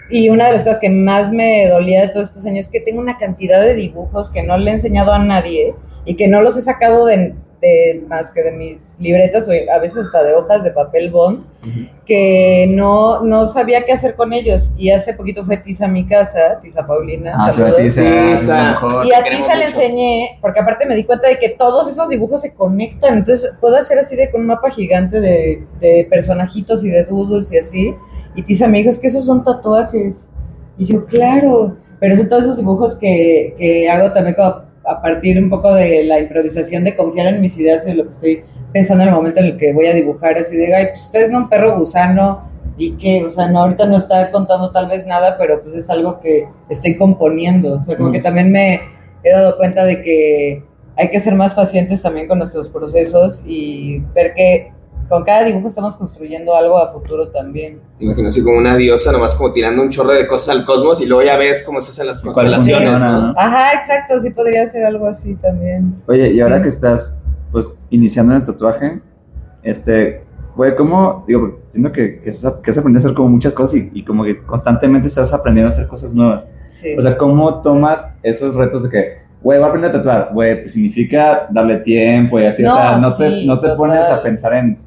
Y 0.10 0.30
una 0.30 0.46
de 0.48 0.54
las 0.54 0.64
cosas 0.64 0.80
que 0.80 0.90
más 0.90 1.32
me 1.32 1.68
dolía 1.68 2.02
de 2.02 2.08
todos 2.10 2.28
estos 2.30 2.46
años 2.46 2.66
es 2.68 2.72
que 2.72 2.80
tengo 2.80 3.00
una 3.02 3.18
cantidad 3.18 3.62
de 3.62 3.74
dibujos 3.74 4.30
que 4.32 4.44
no 4.44 4.58
le 4.58 4.70
he 4.72 4.74
enseñado 4.76 5.12
a 5.12 5.20
nadie 5.20 5.74
y 6.06 6.16
que 6.16 6.28
no 6.28 6.42
los 6.42 6.56
he 6.58 6.62
sacado 6.62 7.08
de, 7.08 7.34
de- 7.66 8.02
más 8.08 8.32
que 8.32 8.42
de 8.44 8.52
mis 8.52 8.96
libretas 9.00 9.48
o 9.48 9.52
a 9.52 9.80
veces 9.80 9.98
hasta 10.06 10.24
de 10.24 10.34
hojas 10.34 10.64
de 10.64 10.72
papel 10.72 11.10
bond 11.12 11.44
que 12.06 12.68
no, 12.70 13.22
no 13.24 13.48
sabía 13.48 13.84
qué 13.86 13.94
hacer 13.94 14.16
con 14.16 14.34
ellos. 14.34 14.72
Y 14.78 14.92
hace 14.92 15.14
poquito 15.14 15.44
fue 15.44 15.58
Tiza 15.58 15.86
a 15.86 15.88
mi 15.88 16.06
casa, 16.08 16.60
Tiza 16.62 16.86
Paulina. 16.86 17.34
Ah, 17.38 17.52
sí, 17.52 17.60
saludos. 17.62 17.78
sí, 17.82 17.92
sí, 17.92 18.02
Tiza. 18.02 18.76
Y 19.06 19.12
a 19.14 19.24
Tiza 19.24 19.56
le 19.56 19.66
enseñé, 19.66 20.38
porque 20.42 20.60
aparte 20.60 20.86
me 20.86 20.96
di 20.96 21.04
cuenta 21.04 21.28
de 21.28 21.40
que 21.40 21.50
todos 21.50 21.90
esos 21.90 22.10
dibujos 22.10 22.42
se 22.42 22.54
conectan. 22.54 23.18
Entonces 23.20 23.52
puedo 23.60 23.76
hacer 23.78 23.98
así 24.00 24.16
de 24.16 24.30
con 24.32 24.42
un 24.42 24.48
mapa 24.48 24.70
gigante 24.72 25.20
de, 25.20 25.64
de 25.80 26.08
personajitos 26.10 26.84
y 26.84 26.90
de 26.90 27.04
doodles 27.06 27.52
y 27.52 27.58
así. 27.58 27.96
Y 28.36 28.44
Tiza 28.44 28.68
me 28.68 28.80
dijo, 28.80 28.90
es 28.90 29.00
que 29.00 29.08
esos 29.08 29.26
son 29.26 29.44
tatuajes. 29.44 30.30
Y 30.78 30.86
yo, 30.86 31.06
claro. 31.06 31.78
Pero 32.00 32.18
son 32.18 32.28
todos 32.30 32.44
esos 32.44 32.58
dibujos 32.58 32.96
que, 32.98 33.56
que 33.58 33.90
hago 33.90 34.12
también 34.12 34.36
como 34.36 34.64
a 34.88 35.02
partir 35.02 35.38
un 35.42 35.50
poco 35.50 35.74
de 35.74 36.04
la 36.04 36.20
improvisación, 36.20 36.84
de 36.84 36.96
confiar 36.96 37.28
en 37.34 37.42
mis 37.42 37.58
ideas 37.58 37.86
y 37.88 37.92
en 37.92 37.98
lo 37.98 38.06
que 38.06 38.12
estoy 38.14 38.44
pensando 38.74 39.04
en 39.04 39.10
el 39.10 39.16
momento 39.16 39.40
en 39.40 39.46
el 39.48 39.58
que 39.58 39.74
voy 39.74 39.88
a 39.88 39.94
dibujar. 39.94 40.38
Así 40.38 40.56
de, 40.58 40.74
ay, 40.76 40.88
pues 40.92 41.04
ustedes 41.06 41.32
no 41.32 41.40
un 41.40 41.50
perro 41.50 41.78
gusano. 41.80 42.54
Y 42.78 42.98
que, 42.98 43.24
o 43.24 43.32
sea, 43.32 43.48
no, 43.48 43.60
ahorita 43.62 43.86
no 43.86 43.96
está 43.96 44.30
contando 44.32 44.72
tal 44.72 44.88
vez 44.90 45.06
nada, 45.08 45.38
pero 45.38 45.62
pues 45.64 45.76
es 45.76 45.90
algo 45.90 46.20
que 46.20 46.46
estoy 46.70 46.98
componiendo. 46.98 47.76
O 47.80 47.84
sea, 47.84 47.96
como 47.96 48.10
Mm. 48.10 48.12
que 48.14 48.20
también 48.20 48.52
me 48.52 48.82
he 49.24 49.32
dado 49.32 49.56
cuenta 49.56 49.86
de 49.86 50.02
que 50.04 50.62
hay 50.98 51.10
que 51.10 51.20
ser 51.22 51.36
más 51.36 51.54
pacientes 51.54 52.02
también 52.02 52.28
con 52.28 52.38
nuestros 52.40 52.68
procesos 52.68 53.44
y 53.48 54.00
ver 54.14 54.34
que 54.34 54.72
con 55.10 55.24
cada 55.24 55.44
dibujo 55.44 55.68
estamos 55.68 55.96
construyendo 55.96 56.56
algo 56.56 56.78
a 56.78 56.92
futuro 56.92 57.28
también. 57.30 57.80
Imagino 58.00 58.30
así 58.30 58.44
como 58.44 58.58
una 58.58 58.76
diosa, 58.76 59.12
nomás 59.12 59.36
como 59.36 59.52
tirando 59.54 59.82
un 59.84 59.90
chorro 59.90 60.14
de 60.14 60.26
cosas 60.28 60.50
al 60.50 60.66
cosmos 60.66 61.00
y 61.02 61.06
luego 61.06 61.24
ya 61.24 61.38
ves 61.38 61.62
cómo 61.64 61.82
se 61.82 61.92
hacen 61.92 62.08
las 62.08 62.22
constelaciones, 62.24 62.90
funciona, 62.90 63.00
¿no? 63.12 63.28
¿no? 63.28 63.34
Ajá, 63.38 63.74
exacto, 63.74 64.20
sí 64.20 64.30
podría 64.32 64.66
ser 64.68 64.86
algo 64.86 65.08
así 65.08 65.36
también. 65.36 65.96
Oye, 66.08 66.32
y 66.32 66.40
ahora 66.42 66.58
Sí. 66.58 66.64
que 66.64 66.70
estás, 66.70 67.20
pues, 67.52 67.72
iniciando 67.92 68.34
en 68.34 68.40
el 68.42 68.46
tatuaje, 68.46 69.00
este, 69.64 70.24
güey, 70.56 70.76
¿cómo, 70.76 71.24
digo, 71.28 71.42
porque 71.42 71.58
siento 71.68 71.92
que, 71.92 72.20
que, 72.20 72.30
has, 72.30 72.42
que 72.64 72.72
has 72.72 72.78
aprendido 72.78 73.00
a 73.00 73.04
hacer 73.06 73.14
como 73.16 73.30
muchas 73.30 73.54
cosas 73.54 73.76
y, 73.76 73.92
y 73.94 74.04
como 74.04 74.24
que 74.24 74.42
constantemente 74.44 75.08
estás 75.08 75.34
aprendiendo 75.34 75.70
a 75.70 75.74
hacer 75.74 75.88
cosas 75.88 76.14
nuevas. 76.14 76.46
Sí. 76.70 76.96
O 76.98 77.02
sea, 77.02 77.18
¿cómo 77.18 77.62
tomas 77.62 78.14
esos 78.24 78.56
retos 78.56 78.84
de 78.84 78.90
que, 78.90 79.18
güey, 79.42 79.58
voy 79.60 79.66
a 79.66 79.70
aprender 79.70 79.92
a 79.92 79.94
tatuar? 79.94 80.30
Güey, 80.34 80.62
pues 80.62 80.74
significa 80.74 81.48
darle 81.52 81.78
tiempo 81.78 82.40
y 82.40 82.46
así, 82.46 82.64
o 82.64 82.68
No, 82.68 82.76
sea, 82.76 82.98
no 82.98 83.16
te, 83.16 83.46
no 83.46 83.56
te 83.60 83.68
total. 83.68 83.78
pones 83.78 84.06
a 84.10 84.22
pensar 84.22 84.54
en, 84.54 84.80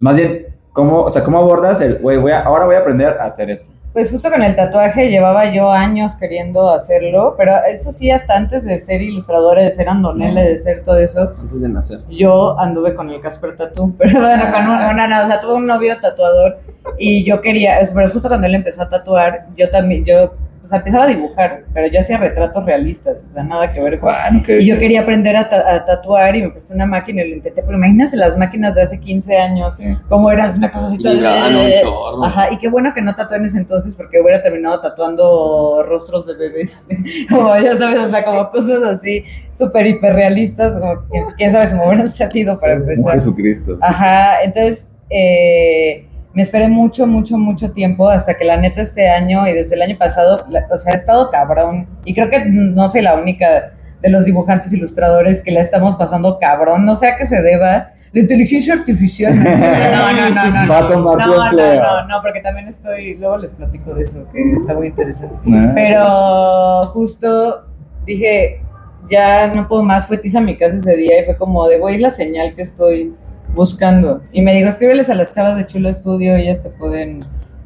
más 0.00 0.16
bien, 0.16 0.46
¿cómo, 0.72 1.02
o 1.02 1.10
sea, 1.10 1.24
cómo 1.24 1.38
abordas 1.38 1.80
el, 1.80 1.96
güey, 1.98 2.16
voy 2.18 2.32
a, 2.32 2.40
ahora 2.42 2.64
voy 2.66 2.74
a 2.76 2.80
aprender 2.80 3.16
a 3.18 3.24
hacer 3.26 3.50
eso? 3.50 3.68
Pues 3.92 4.10
justo 4.10 4.30
con 4.30 4.42
el 4.42 4.54
tatuaje 4.54 5.08
llevaba 5.08 5.46
yo 5.46 5.72
años 5.72 6.16
queriendo 6.16 6.68
hacerlo, 6.70 7.34
pero 7.38 7.54
eso 7.66 7.92
sí, 7.92 8.10
hasta 8.10 8.36
antes 8.36 8.66
de 8.66 8.78
ser 8.78 9.00
ilustradora, 9.00 9.62
de 9.62 9.72
ser 9.72 9.88
andonela, 9.88 10.42
de 10.42 10.58
ser 10.58 10.84
todo 10.84 10.98
eso, 10.98 11.32
Antes 11.40 11.62
de 11.62 11.68
nacer. 11.70 12.00
yo 12.10 12.60
anduve 12.60 12.94
con 12.94 13.08
el 13.08 13.22
Casper 13.22 13.56
Tattoo, 13.56 13.94
pero 13.98 14.20
bueno, 14.20 14.44
con 14.52 14.62
un- 14.64 14.84
una, 14.94 15.06
no, 15.08 15.24
o 15.24 15.26
sea, 15.28 15.40
tuve 15.40 15.54
un 15.54 15.66
novio 15.66 15.98
tatuador 15.98 16.58
y 16.98 17.24
yo 17.24 17.40
quería, 17.40 17.80
es- 17.80 17.90
pero 17.92 18.10
justo 18.10 18.28
cuando 18.28 18.46
él 18.46 18.54
empezó 18.56 18.82
a 18.82 18.90
tatuar, 18.90 19.46
yo 19.56 19.70
también, 19.70 20.04
yo, 20.04 20.34
o 20.66 20.68
sea, 20.68 20.78
empezaba 20.78 21.04
a 21.04 21.06
dibujar, 21.06 21.62
pero 21.72 21.86
yo 21.86 22.00
hacía 22.00 22.18
retratos 22.18 22.64
realistas, 22.66 23.24
o 23.24 23.32
sea, 23.32 23.44
nada 23.44 23.68
que 23.68 23.80
ver 23.80 24.00
con... 24.00 24.12
Bueno, 24.12 24.42
que- 24.44 24.58
Y 24.58 24.66
yo 24.66 24.76
quería 24.78 25.02
aprender 25.02 25.36
a, 25.36 25.48
ta- 25.48 25.74
a 25.74 25.84
tatuar 25.84 26.34
y 26.34 26.42
me 26.42 26.50
presté 26.50 26.74
una 26.74 26.86
máquina 26.86 27.22
y 27.22 27.30
lo 27.30 27.36
intenté, 27.36 27.62
pero 27.62 27.78
imagínense 27.78 28.16
las 28.16 28.36
máquinas 28.36 28.74
de 28.74 28.82
hace 28.82 28.98
15 28.98 29.36
años, 29.36 29.76
Sí. 29.76 29.84
cómo 30.08 30.28
eran 30.30 30.56
una 30.56 30.72
cosa 30.72 30.88
así 30.88 30.96
Y 31.00 31.06
un 31.06 31.82
chorro. 31.82 32.24
Ajá, 32.24 32.48
y 32.52 32.56
qué 32.58 32.68
bueno 32.68 32.92
que 32.92 33.00
no 33.00 33.14
tatué 33.14 33.36
en 33.36 33.44
ese 33.44 33.58
entonces 33.58 33.94
porque 33.94 34.20
hubiera 34.20 34.42
terminado 34.42 34.80
tatuando 34.80 35.84
rostros 35.88 36.26
de 36.26 36.34
bebés. 36.34 36.88
como 37.30 37.56
ya 37.58 37.76
sabes, 37.76 38.00
o 38.00 38.10
sea, 38.10 38.24
como 38.24 38.50
cosas 38.50 38.82
así 38.82 39.22
súper 39.56 39.86
hiperrealistas, 39.86 40.74
como 40.76 40.96
quién, 41.10 41.24
quién 41.36 41.52
sabe 41.52 41.68
si 41.68 41.74
me 41.76 41.86
hubieran 41.86 42.08
salido 42.08 42.58
para 42.58 42.74
Un 42.74 42.80
empezar. 42.82 43.12
Jesucristo. 43.14 43.78
Ajá, 43.80 44.42
entonces 44.42 44.90
eh, 45.10 46.06
me 46.36 46.42
esperé 46.42 46.68
mucho, 46.68 47.06
mucho, 47.06 47.38
mucho 47.38 47.70
tiempo 47.72 48.10
hasta 48.10 48.34
que 48.36 48.44
la 48.44 48.58
neta 48.58 48.82
este 48.82 49.08
año 49.08 49.48
y 49.48 49.54
desde 49.54 49.74
el 49.74 49.80
año 49.80 49.96
pasado, 49.96 50.44
la- 50.50 50.66
o 50.70 50.76
sea, 50.76 50.92
ha 50.92 50.96
estado 50.96 51.30
cabrón. 51.30 51.88
Y 52.04 52.12
creo 52.14 52.28
que 52.28 52.44
no 52.44 52.90
soy 52.90 53.00
la 53.00 53.14
única 53.14 53.72
de 54.02 54.10
los 54.10 54.26
dibujantes 54.26 54.70
ilustradores 54.74 55.40
que 55.40 55.50
la 55.50 55.62
estamos 55.62 55.96
pasando 55.96 56.38
cabrón. 56.38 56.84
No 56.84 56.94
sé 56.94 57.08
a 57.08 57.16
qué 57.16 57.24
se 57.24 57.40
deba. 57.40 57.92
La 58.12 58.20
inteligencia 58.20 58.74
artificial. 58.74 59.34
No, 59.96 60.12
no, 60.12 60.28
no, 60.28 60.50
no. 60.50 60.62
no. 60.66 60.68
Va 60.72 60.78
a 60.80 60.88
tomar 60.88 61.18
no. 61.18 61.26
No, 61.26 61.52
no, 61.52 62.06
no, 62.06 62.22
porque 62.22 62.40
también 62.42 62.68
estoy, 62.68 63.16
luego 63.16 63.38
les 63.38 63.54
platico 63.54 63.94
de 63.94 64.02
eso, 64.02 64.26
que 64.30 64.52
está 64.58 64.74
muy 64.74 64.88
interesante. 64.88 65.36
Ah. 65.54 65.72
Pero 65.74 66.90
justo 66.92 67.64
dije, 68.04 68.60
ya 69.08 69.48
no 69.54 69.66
puedo 69.68 69.82
más, 69.82 70.06
fue 70.06 70.18
tiza 70.18 70.38
a 70.38 70.42
mi 70.42 70.56
casa 70.58 70.76
ese 70.76 70.96
día 70.96 71.22
y 71.22 71.24
fue 71.24 71.36
como 71.38 71.66
de, 71.66 71.78
güey, 71.78 71.94
es 71.94 72.00
la 72.02 72.10
señal 72.10 72.54
que 72.54 72.60
estoy 72.62 73.14
buscando. 73.56 74.20
Y 74.32 74.42
me 74.42 74.54
dijo, 74.54 74.68
escríbeles 74.68 75.10
a 75.10 75.14
las 75.14 75.32
chavas 75.32 75.56
de 75.56 75.66
Chulo 75.66 75.88
Estudio, 75.88 76.36
ellas 76.36 76.62
te 76.62 76.70
pueden 76.70 77.18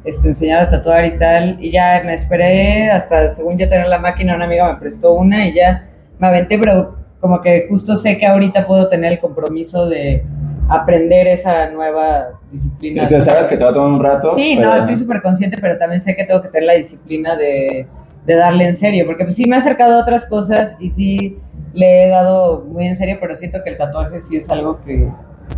este, 0.03 0.29
enseñar 0.29 0.61
a 0.61 0.69
tatuar 0.71 1.05
y 1.05 1.17
tal. 1.19 1.57
Y 1.59 1.69
ya 1.71 2.01
me 2.03 2.15
esperé 2.15 2.89
hasta, 2.89 3.29
según 3.29 3.57
yo 3.59 3.69
tener 3.69 3.87
la 3.87 3.99
máquina, 3.99 4.35
una 4.35 4.45
amiga 4.45 4.71
me 4.73 4.79
prestó 4.79 5.13
una 5.13 5.45
y 5.47 5.53
ya 5.53 5.87
me 6.17 6.27
aventé, 6.27 6.57
pero 6.57 6.95
como 7.19 7.41
que 7.41 7.67
justo 7.69 7.95
sé 7.95 8.17
que 8.17 8.25
ahorita 8.25 8.65
puedo 8.65 8.89
tener 8.89 9.13
el 9.13 9.19
compromiso 9.19 9.87
de 9.87 10.23
aprender 10.69 11.27
esa 11.27 11.69
nueva 11.69 12.39
disciplina. 12.51 13.03
O 13.03 13.05
sea, 13.05 13.21
sabes 13.21 13.47
que 13.47 13.57
te 13.57 13.63
va 13.63 13.69
a 13.69 13.73
tomar 13.73 13.91
un 13.91 14.03
rato. 14.03 14.33
Sí, 14.35 14.55
pero- 14.57 14.69
no, 14.69 14.75
estoy 14.77 14.95
súper 14.95 15.21
consciente, 15.21 15.57
pero 15.61 15.77
también 15.77 15.99
sé 16.01 16.15
que 16.15 16.23
tengo 16.23 16.41
que 16.41 16.47
tener 16.47 16.63
la 16.63 16.73
disciplina 16.73 17.35
de, 17.35 17.85
de 18.25 18.35
darle 18.35 18.65
en 18.67 18.75
serio, 18.75 19.05
porque 19.05 19.25
pues, 19.25 19.35
sí 19.35 19.47
me 19.47 19.55
he 19.57 19.59
acercado 19.59 19.97
a 19.97 20.01
otras 20.01 20.25
cosas 20.25 20.77
y 20.79 20.89
sí 20.89 21.37
le 21.73 22.05
he 22.05 22.09
dado 22.09 22.65
muy 22.67 22.87
en 22.87 22.95
serio, 22.95 23.17
pero 23.19 23.35
siento 23.35 23.61
que 23.63 23.69
el 23.71 23.77
tatuaje 23.77 24.21
sí 24.21 24.37
es 24.37 24.49
algo 24.49 24.79
que 24.85 25.07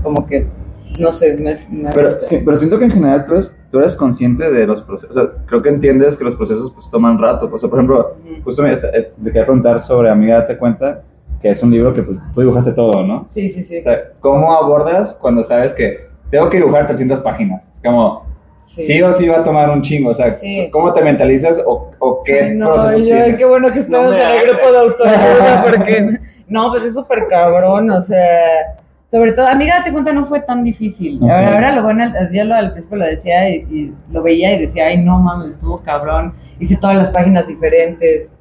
como 0.01 0.25
que, 0.25 0.47
no 1.00 1.12
sé, 1.12 1.35
me, 1.38 1.53
me 1.69 1.89
Pero, 1.91 2.09
gusta. 2.09 2.25
sí, 2.27 2.41
pero 2.43 2.57
siento 2.57 2.77
que 2.79 2.85
en 2.85 2.91
general 2.91 3.25
tú 3.25 3.33
eres, 3.33 3.55
tú 3.71 3.79
eres 3.79 3.95
consciente 3.95 4.51
de 4.51 4.67
los 4.67 4.81
procesos. 4.81 5.15
O 5.17 5.19
sea, 5.19 5.29
creo 5.45 5.62
que 5.62 5.69
entiendes 5.69 6.15
que 6.15 6.23
los 6.23 6.35
procesos 6.35 6.71
pues 6.71 6.89
toman 6.89 7.19
rato. 7.19 7.50
O 7.51 7.57
sea, 7.57 7.69
por 7.69 7.79
ejemplo, 7.79 8.15
justo 8.43 8.62
me, 8.63 8.75
te 8.75 9.12
quería 9.25 9.43
preguntar 9.45 9.79
sobre 9.79 10.09
Amiga 10.09 10.35
Date 10.41 10.57
Cuenta, 10.57 11.01
que 11.41 11.50
es 11.50 11.62
un 11.63 11.71
libro 11.71 11.93
que 11.93 12.03
pues, 12.03 12.17
tú 12.33 12.41
dibujaste 12.41 12.71
todo, 12.73 13.03
¿no? 13.03 13.25
Sí, 13.29 13.50
sí, 13.50 13.63
sí. 13.63 13.79
O 13.79 13.83
sea, 13.83 14.01
¿cómo 14.19 14.53
abordas 14.53 15.17
cuando 15.19 15.43
sabes 15.43 15.73
que 15.73 16.07
tengo 16.29 16.50
que 16.50 16.57
dibujar 16.57 16.85
300 16.85 17.19
páginas? 17.19 17.69
Es 17.73 17.79
como, 17.83 18.25
sí. 18.65 19.01
o 19.01 19.12
sí 19.12 19.27
va 19.27 19.38
a 19.39 19.43
tomar 19.43 19.69
un 19.71 19.81
chingo. 19.81 20.12
O 20.12 20.13
sea, 20.13 20.31
Sí. 20.31 20.69
¿cómo 20.71 20.93
te 20.93 21.01
mentalizas 21.01 21.62
o, 21.65 21.91
o 22.00 22.23
qué 22.23 22.41
Ay, 22.41 22.55
no, 22.55 22.71
proceso 22.73 22.97
yo, 23.00 23.03
tienes? 23.05 23.35
qué 23.38 23.45
bueno 23.45 23.71
que 23.73 23.79
estamos 23.79 24.12
No 24.12 24.17
en 24.17 24.27
el 24.29 24.47
grupo 24.47 24.71
de 24.71 24.77
autoayuda, 24.77 25.63
porque 25.63 26.19
no, 26.47 26.71
pues 26.71 26.83
es 26.83 26.93
súper 26.93 27.27
cabrón, 27.27 27.89
o 27.89 28.01
sea, 28.03 28.77
sobre 29.13 29.34
todo, 29.34 29.46
amiga, 29.46 29.77
date 29.77 29.91
cuenta, 29.91 30.12
no 30.12 30.25
fue 30.25 30.39
tan 30.39 30.63
difícil. 30.63 31.20
Ahora, 31.22 31.53
ahora 31.53 31.72
lo 31.75 31.84
bueno, 31.84 32.12
yo 32.32 32.46
lo, 32.46 32.55
al 32.55 32.72
principio 32.72 32.98
lo 32.98 33.05
decía 33.05 33.48
y, 33.48 33.58
y 33.70 33.93
lo 34.12 34.24
veía 34.24 34.55
y 34.55 34.60
decía, 34.62 34.88
ay, 34.88 35.03
no 35.03 35.20
mames, 35.20 35.50
estuvo 35.53 35.77
cabrón. 35.84 36.34
hice 36.60 36.77
todas 36.77 36.96
las 36.96 37.10
páginas 37.12 37.46
diferentes 37.46 38.36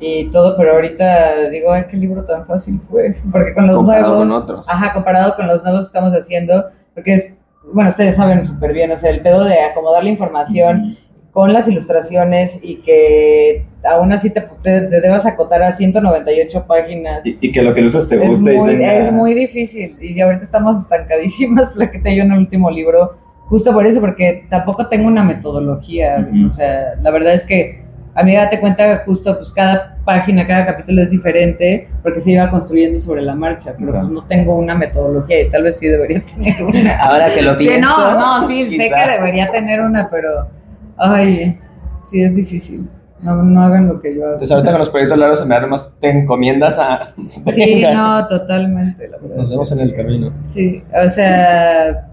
y 0.00 0.30
todo, 0.30 0.56
pero 0.56 0.72
ahorita 0.72 1.50
digo, 1.50 1.70
ay, 1.72 1.84
qué 1.90 1.98
libro 1.98 2.24
tan 2.24 2.46
fácil 2.46 2.80
fue, 2.90 3.16
porque 3.30 3.52
con 3.52 3.66
los 3.66 3.76
Comparado 3.76 4.14
nuevos, 4.14 4.32
con 4.32 4.42
otros. 4.42 4.66
ajá, 4.66 4.94
comparado 4.94 5.36
con 5.36 5.46
los 5.46 5.62
nuevos 5.62 5.82
que 5.82 5.86
estamos 5.88 6.14
haciendo, 6.14 6.64
porque 6.94 7.12
es, 7.12 7.34
bueno, 7.74 7.90
ustedes 7.90 8.16
saben 8.16 8.42
súper 8.46 8.72
bien, 8.72 8.92
o 8.92 8.96
sea, 8.96 9.10
el 9.10 9.20
pedo 9.20 9.44
de 9.44 9.60
acomodar 9.60 10.04
la 10.04 10.08
información 10.10 10.96
con 11.32 11.52
las 11.52 11.68
ilustraciones 11.68 12.58
y 12.62 12.76
que 12.76 13.66
aún 13.84 14.12
así 14.12 14.30
te, 14.30 14.40
te, 14.62 14.80
te 14.82 15.00
debas 15.00 15.26
acotar 15.26 15.62
a 15.62 15.72
198 15.72 16.64
páginas. 16.66 17.24
Y, 17.26 17.38
y 17.40 17.52
que 17.52 17.62
lo 17.62 17.74
que 17.74 17.80
le 17.82 17.88
usas 17.88 18.08
te 18.08 18.16
Es 18.22 18.28
guste. 18.28 18.54
y 18.54 18.58
muy, 18.58 18.70
tenga- 18.70 18.94
es 18.94 19.12
muy 19.12 19.34
difícil 19.34 19.96
y 20.00 20.20
ahorita 20.20 20.44
estamos 20.44 20.80
estancadísimas, 20.80 21.70
Plaqueta 21.74 22.10
y 22.10 22.16
yo 22.16 22.22
en 22.24 22.32
el 22.32 22.38
último 22.38 22.70
libro, 22.70 23.16
justo 23.46 23.72
por 23.72 23.86
eso, 23.86 24.00
porque 24.00 24.46
tampoco 24.50 24.86
tengo 24.88 25.06
una 25.08 25.22
metodología, 25.24 26.26
Ujú. 26.30 26.46
o 26.46 26.50
sea, 26.50 26.94
la 27.00 27.10
verdad 27.10 27.34
es 27.34 27.44
que 27.44 27.82
a 28.16 28.22
mí 28.22 28.32
date 28.34 28.60
cuenta 28.60 29.02
justo 29.04 29.36
pues 29.36 29.52
cada 29.52 29.98
página, 30.04 30.46
cada 30.46 30.64
capítulo 30.66 31.02
es 31.02 31.10
diferente 31.10 31.88
porque 32.02 32.20
se 32.20 32.30
iba 32.30 32.48
construyendo 32.48 32.98
sobre 33.00 33.22
la 33.22 33.34
marcha, 33.34 33.74
pero 33.78 33.92
pues 33.92 34.08
no 34.08 34.24
tengo 34.26 34.54
una 34.56 34.74
metodología 34.76 35.42
y 35.42 35.50
tal 35.50 35.64
vez 35.64 35.78
sí 35.78 35.88
debería 35.88 36.22
tener 36.34 36.62
una. 36.62 36.96
Ahora 37.00 37.34
que 37.34 37.42
lo 37.42 37.52
Que 37.58 37.66
pienso. 37.66 37.88
no, 37.90 38.40
no, 38.40 38.46
sí, 38.48 38.70
sé 38.70 38.84
quizá. 38.84 38.94
que 39.04 39.10
debería 39.10 39.50
tener 39.50 39.80
una, 39.80 40.08
pero 40.10 40.48
ay, 40.96 41.58
sí 42.06 42.22
es 42.22 42.36
difícil. 42.36 42.88
No, 43.24 43.42
no 43.42 43.62
hagan 43.62 43.88
lo 43.88 44.00
que 44.00 44.14
yo 44.14 44.22
hago. 44.24 44.32
Entonces 44.34 44.50
ahorita 44.52 44.70
con 44.72 44.80
los 44.80 44.90
proyectos 44.90 45.18
largos 45.18 45.42
en 45.42 45.48
verdad 45.48 45.62
nomás 45.62 45.90
te 46.00 46.10
encomiendas 46.10 46.78
a... 46.78 47.12
Sí, 47.52 47.82
no, 47.94 48.26
totalmente, 48.28 49.08
la 49.08 49.16
verdad. 49.18 49.36
Nos 49.36 49.50
vemos 49.50 49.72
en 49.72 49.80
el 49.80 49.94
camino. 49.96 50.32
Sí, 50.48 50.82
o 51.04 51.08
sea, 51.08 52.08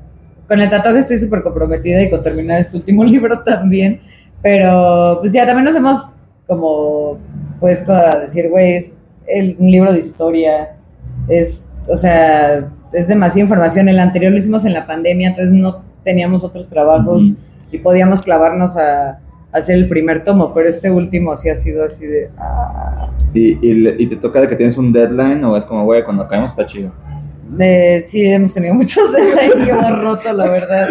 con 0.48 0.60
el 0.62 0.70
tatuaje 0.70 1.00
estoy 1.00 1.20
súper 1.20 1.44
comprometida 1.44 2.01
y 2.01 2.10
con 2.10 2.24
terminar 2.24 2.60
este 2.62 2.77
último 2.77 3.03
libro 3.06 3.39
también, 3.44 4.01
pero 4.41 5.18
pues 5.22 5.34
ya 5.34 5.46
también 5.46 5.65
nos 5.65 5.75
hemos 5.75 6.08
como 6.48 7.18
puesto 7.60 7.94
a 7.94 8.15
decir, 8.20 8.50
güey, 8.50 8.75
es 8.75 8.96
el- 9.27 9.56
un 9.60 9.70
libro 9.72 9.94
de 9.94 10.00
historia, 10.00 10.75
es, 11.27 11.65
o 11.88 11.96
sea, 11.96 12.68
es 12.91 13.08
demasiada 13.08 13.41
información, 13.41 13.88
el 13.88 14.00
anterior 14.00 14.32
lo 14.32 14.38
hicimos 14.39 14.65
en 14.65 14.74
la 14.74 14.86
pandemia, 14.88 15.30
entonces 15.30 15.53
no 15.53 15.84
teníamos 16.03 16.44
otros 16.44 16.70
trabajos 16.70 17.32
y 17.72 17.77
podíamos 17.77 18.22
clavarnos 18.22 18.75
a, 18.75 19.10
a 19.12 19.20
hacer 19.51 19.75
el 19.75 19.88
primer 19.89 20.24
tomo, 20.24 20.53
pero 20.53 20.70
este 20.70 20.89
último 20.89 21.36
sí 21.38 21.50
ha 21.50 21.55
sido 21.55 21.84
así 21.84 22.05
de... 22.05 22.29
ah, 22.38 23.10
Y, 23.34 23.58
y, 23.62 23.96
y 24.03 24.08
te 24.08 24.15
toca 24.15 24.41
de 24.41 24.48
que 24.48 24.55
tienes 24.55 24.77
un 24.77 24.91
deadline 24.93 25.43
o 25.43 25.55
es 25.58 25.65
como, 25.65 25.84
güey, 25.86 26.03
cuando 26.03 26.24
acabemos 26.24 26.51
está 26.51 26.65
chido. 26.65 26.91
De, 27.50 28.01
sí, 28.05 28.25
hemos 28.25 28.53
tenido 28.53 28.74
muchos 28.74 29.12
deadlines 29.13 29.65
que 29.65 29.72
hemos 29.72 30.01
roto, 30.03 30.31
la 30.34 30.50
verdad. 30.50 30.89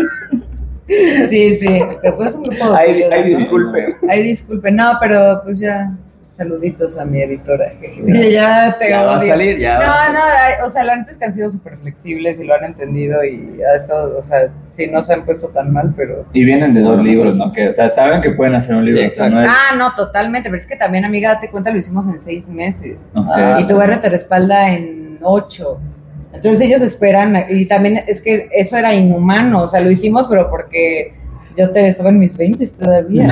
Sí, 1.28 1.54
sí. 1.56 1.80
Después 2.02 2.34
un 2.34 2.42
grupo 2.42 2.70
de 2.72 2.76
Ay, 2.76 3.02
ay, 3.10 3.34
disculpe. 3.34 3.86
Ay, 4.08 4.22
disculpe. 4.24 4.70
No, 4.72 4.92
pero 5.00 5.40
pues 5.44 5.60
ya. 5.60 5.96
Saluditos 6.40 6.96
a 6.96 7.04
mi 7.04 7.20
editora. 7.20 7.70
ya 8.06 8.74
te 8.78 8.88
Ya 8.88 9.02
va 9.02 9.18
a 9.18 9.20
salir, 9.20 9.58
ya 9.58 9.78
va 9.78 10.06
a 10.06 10.08
No, 10.10 10.18
no, 10.20 10.66
o 10.66 10.70
sea, 10.70 10.84
la 10.84 10.96
neta 10.96 11.10
es 11.10 11.18
que 11.18 11.26
han 11.26 11.34
sido 11.34 11.50
súper 11.50 11.76
flexibles 11.76 12.40
y 12.40 12.44
lo 12.44 12.54
han 12.54 12.64
entendido 12.64 13.22
y 13.22 13.60
ha 13.62 13.76
estado, 13.76 14.18
o 14.18 14.24
sea, 14.24 14.48
sí, 14.70 14.86
no 14.86 15.04
se 15.04 15.12
han 15.12 15.26
puesto 15.26 15.48
tan 15.48 15.70
mal, 15.70 15.92
pero... 15.94 16.24
Y 16.32 16.46
vienen 16.46 16.72
de 16.72 16.80
dos 16.80 17.04
libros, 17.04 17.36
¿no? 17.36 17.52
Que, 17.52 17.68
o 17.68 17.72
sea, 17.74 17.90
saben 17.90 18.22
que 18.22 18.30
pueden 18.30 18.54
hacer 18.54 18.74
un 18.74 18.86
libro. 18.86 19.02
Sí, 19.02 19.08
o 19.08 19.10
sea, 19.10 19.28
no 19.28 19.42
es... 19.42 19.50
Ah, 19.50 19.76
no, 19.76 19.94
totalmente, 19.94 20.48
pero 20.48 20.58
es 20.58 20.66
que 20.66 20.76
también, 20.76 21.04
amiga, 21.04 21.34
date 21.34 21.50
cuenta, 21.50 21.70
lo 21.70 21.76
hicimos 21.76 22.08
en 22.08 22.18
seis 22.18 22.48
meses. 22.48 23.12
Ok. 23.14 23.26
Ah, 23.28 23.58
y 23.60 23.66
tu 23.66 23.76
barrio 23.76 24.00
te 24.00 24.08
respalda 24.08 24.70
en 24.70 25.18
ocho. 25.20 25.78
Entonces 26.32 26.62
ellos 26.62 26.80
esperan, 26.80 27.36
y 27.50 27.66
también 27.66 28.02
es 28.06 28.22
que 28.22 28.48
eso 28.52 28.78
era 28.78 28.94
inhumano, 28.94 29.64
o 29.64 29.68
sea, 29.68 29.82
lo 29.82 29.90
hicimos, 29.90 30.26
pero 30.26 30.48
porque 30.48 31.12
yo 31.56 31.70
te, 31.70 31.88
estaba 31.88 32.10
en 32.10 32.18
mis 32.18 32.36
20 32.36 32.66
todavía. 32.68 33.30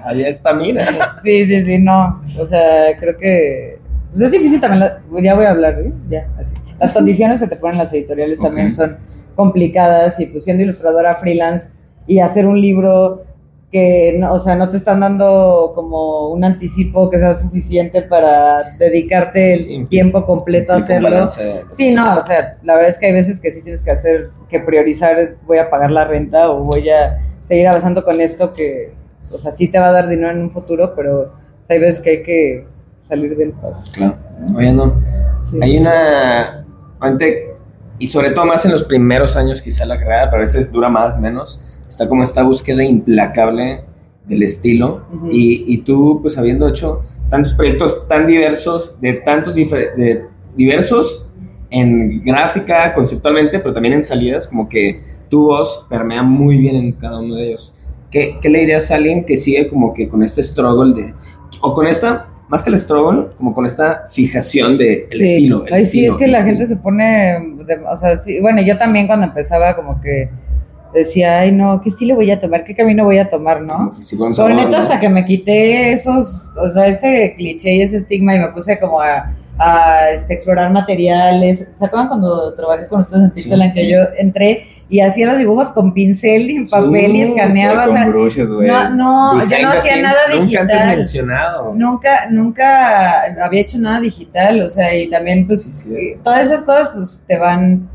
Ahí 0.04 0.22
está, 0.24 0.52
mira. 0.54 1.16
sí, 1.22 1.46
sí, 1.46 1.64
sí, 1.64 1.78
no. 1.78 2.22
O 2.38 2.46
sea, 2.46 2.96
creo 2.98 3.16
que 3.16 3.78
pues 4.12 4.24
es 4.24 4.32
difícil 4.32 4.60
también, 4.60 4.80
la- 4.80 5.00
ya 5.22 5.34
voy 5.34 5.46
a 5.46 5.50
hablar, 5.50 5.80
¿eh? 5.80 5.92
ya, 6.08 6.28
así. 6.38 6.54
Las 6.78 6.92
condiciones 6.98 7.40
que 7.40 7.46
te 7.46 7.56
ponen 7.56 7.78
las 7.78 7.92
editoriales 7.92 8.38
también 8.40 8.72
son 8.72 8.96
complicadas 9.34 10.20
y 10.20 10.26
pues 10.26 10.44
siendo 10.44 10.62
ilustradora 10.62 11.14
freelance 11.14 11.70
y 12.06 12.18
hacer 12.18 12.46
un 12.46 12.60
libro 12.60 13.24
que, 13.72 14.14
no, 14.18 14.34
o 14.34 14.38
sea, 14.38 14.54
no 14.54 14.68
te 14.68 14.76
están 14.76 15.00
dando 15.00 15.72
como 15.74 16.28
un 16.28 16.44
anticipo 16.44 17.08
que 17.08 17.18
sea 17.18 17.34
suficiente 17.34 18.02
para 18.02 18.76
dedicarte 18.78 19.54
el 19.54 19.64
Sí, 19.64 19.86
tiempo 19.88 20.26
completo 20.26 20.74
a 20.74 20.76
hacerlo. 20.76 21.08
balance 21.10 21.64
Sí, 21.70 21.94
no, 21.94 22.18
o 22.18 22.22
sea, 22.22 22.58
la 22.62 22.74
verdad 22.74 22.90
es 22.90 22.98
que 22.98 23.06
hay 23.06 23.12
veces 23.14 23.40
que 23.40 23.50
sí 23.50 23.62
tienes 23.62 23.82
que 23.82 23.90
hacer, 23.90 24.28
que 24.50 24.60
priorizar, 24.60 25.36
voy 25.46 25.56
a 25.56 25.70
pagar 25.70 25.90
la 25.90 26.04
renta 26.04 26.50
o 26.50 26.62
voy 26.64 26.90
a 26.90 27.18
seguir 27.40 27.66
avanzando 27.66 28.04
con 28.04 28.20
esto 28.20 28.52
que, 28.52 28.92
o 29.32 29.38
sea, 29.38 29.50
sí 29.52 29.68
te 29.68 29.78
va 29.78 29.88
a 29.88 29.92
dar 29.92 30.06
dinero 30.08 30.30
en 30.32 30.42
un 30.42 30.50
futuro, 30.50 30.92
pero 30.94 31.20
o 31.22 31.66
sea, 31.66 31.74
hay 31.74 31.80
veces 31.80 32.00
que 32.02 32.10
hay 32.10 32.22
que 32.22 32.66
salir 33.08 33.34
del 33.38 33.52
paso. 33.52 33.90
Claro. 33.94 34.16
Oye, 34.54 34.70
no. 34.72 34.94
Sí. 35.42 35.58
Hay 35.62 35.78
una. 35.78 36.66
Ante- 37.00 37.54
y 37.98 38.06
sobre 38.08 38.30
todo 38.32 38.44
más 38.44 38.64
en 38.66 38.72
los 38.72 38.84
primeros 38.84 39.34
años, 39.36 39.62
quizá 39.62 39.86
la 39.86 39.98
carrera, 39.98 40.24
pero 40.30 40.42
a 40.42 40.44
veces 40.44 40.70
dura 40.70 40.88
más, 40.90 41.18
menos. 41.18 41.64
Está 41.92 42.08
como 42.08 42.24
esta 42.24 42.42
búsqueda 42.42 42.82
implacable 42.82 43.82
del 44.26 44.42
estilo. 44.44 45.02
Ujú. 45.12 45.28
y, 45.30 45.64
y 45.66 45.78
tú, 45.78 46.20
pues 46.22 46.38
habiendo 46.38 46.66
hecho 46.66 47.02
tantos 47.28 47.52
proyectos 47.52 48.08
tan 48.08 48.26
diversos, 48.26 48.98
de 49.02 49.12
tantos 49.14 49.54
de 49.54 50.24
diversos 50.56 51.26
en 51.68 52.24
gráfica, 52.24 52.94
conceptualmente, 52.94 53.58
pero 53.58 53.74
también 53.74 53.92
en 53.94 54.02
salidas, 54.02 54.48
como 54.48 54.68
que 54.70 55.00
tu 55.28 55.44
voz 55.48 55.86
permea 55.90 56.22
muy 56.22 56.56
bien 56.56 56.76
en 56.76 56.92
cada 56.92 57.20
uno 57.20 57.34
de 57.34 57.48
ellos. 57.48 57.74
¿Qué, 58.10 58.36
qué 58.40 58.48
le 58.48 58.60
dirías 58.60 58.90
a 58.90 58.94
alguien 58.96 59.24
que 59.26 59.36
sigue 59.36 59.68
como 59.68 59.92
que 59.92 60.08
con 60.08 60.22
este 60.22 60.42
struggle 60.42 60.94
de, 60.94 61.14
o 61.60 61.74
con 61.74 61.86
esta, 61.86 62.28
más 62.48 62.62
que 62.62 62.70
el 62.70 62.78
struggle, 62.78 63.26
como 63.36 63.54
con 63.54 63.66
esta 63.66 64.06
fijación 64.10 64.78
de 64.78 65.04
el 65.10 65.18
Sí. 65.18 65.24
estilo? 65.34 65.66
el 65.66 65.72
Ay, 65.74 65.84
sí, 65.84 65.98
estilo, 66.06 66.12
es 66.14 66.18
que 66.18 66.26
la 66.26 66.38
estilo? 66.38 66.58
gente 66.58 66.74
se 66.74 66.76
pone, 66.80 67.04
de- 67.66 67.80
o 67.90 67.96
sea, 67.98 68.16
sí, 68.16 68.40
bueno, 68.40 68.62
yo 68.62 68.78
también 68.78 69.06
cuando 69.06 69.26
empezaba 69.26 69.74
como 69.76 70.00
que 70.00 70.30
decía, 70.94 71.40
ay, 71.40 71.52
no, 71.52 71.80
¿qué 71.82 71.88
estilo 71.88 72.14
voy 72.16 72.30
a 72.30 72.40
tomar? 72.40 72.64
¿Qué 72.64 72.74
camino 72.74 73.04
voy 73.04 73.18
a 73.18 73.28
tomar, 73.30 73.60
no? 73.62 73.92
Sabor, 74.34 74.54
neta, 74.54 74.68
¿no? 74.70 74.76
hasta 74.76 75.00
que 75.00 75.08
me 75.08 75.24
quité 75.24 75.92
esos, 75.92 76.50
o 76.56 76.68
sea, 76.70 76.86
ese 76.86 77.34
cliché 77.36 77.74
y 77.76 77.82
ese 77.82 77.96
estigma 77.98 78.34
y 78.34 78.38
me 78.38 78.48
puse 78.48 78.78
como 78.78 79.00
a, 79.00 79.32
a, 79.58 80.10
este, 80.10 80.34
explorar 80.34 80.70
materiales. 80.72 81.66
¿Se 81.74 81.84
acuerdan 81.84 82.08
cuando 82.08 82.54
trabajé 82.54 82.86
con 82.88 83.00
ustedes 83.02 83.24
en 83.24 83.30
Pixeland 83.30 83.72
Sí, 83.72 83.80
que 83.80 83.84
sí. 83.86 83.92
yo 83.92 83.98
entré 84.18 84.66
y 84.88 85.00
hacía 85.00 85.26
los 85.28 85.38
dibujos 85.38 85.70
con 85.70 85.94
pincel 85.94 86.50
y 86.50 86.56
en 86.56 86.66
papel 86.68 87.16
y 87.16 87.24
Sí, 87.24 87.30
escaneaba? 87.32 87.84
O 87.84 87.86
con 87.86 87.96
sea, 87.96 88.06
brushes, 88.08 88.50
güey. 88.50 88.68
no, 88.68 88.90
no, 88.90 89.40
yo 89.44 89.48
Behind 89.48 89.62
no 89.64 89.72
the 89.72 89.78
hacía 89.78 89.92
scenes, 89.94 90.02
nada 90.02 90.18
Nunca 90.28 90.60
antes 90.60 90.76
digital. 90.76 90.96
mencionado. 90.98 91.74
Nunca, 91.74 92.26
nunca 92.30 93.22
había 93.42 93.60
hecho 93.62 93.78
nada 93.78 94.00
digital, 94.00 94.60
o 94.60 94.68
sea, 94.68 94.94
y 94.94 95.08
también 95.08 95.46
pues 95.46 95.62
Sí, 95.62 95.70
sí. 95.70 96.14
todas 96.22 96.42
esas 96.46 96.60
cosas 96.62 96.90
pues 96.94 97.24
te 97.26 97.38
van 97.38 97.88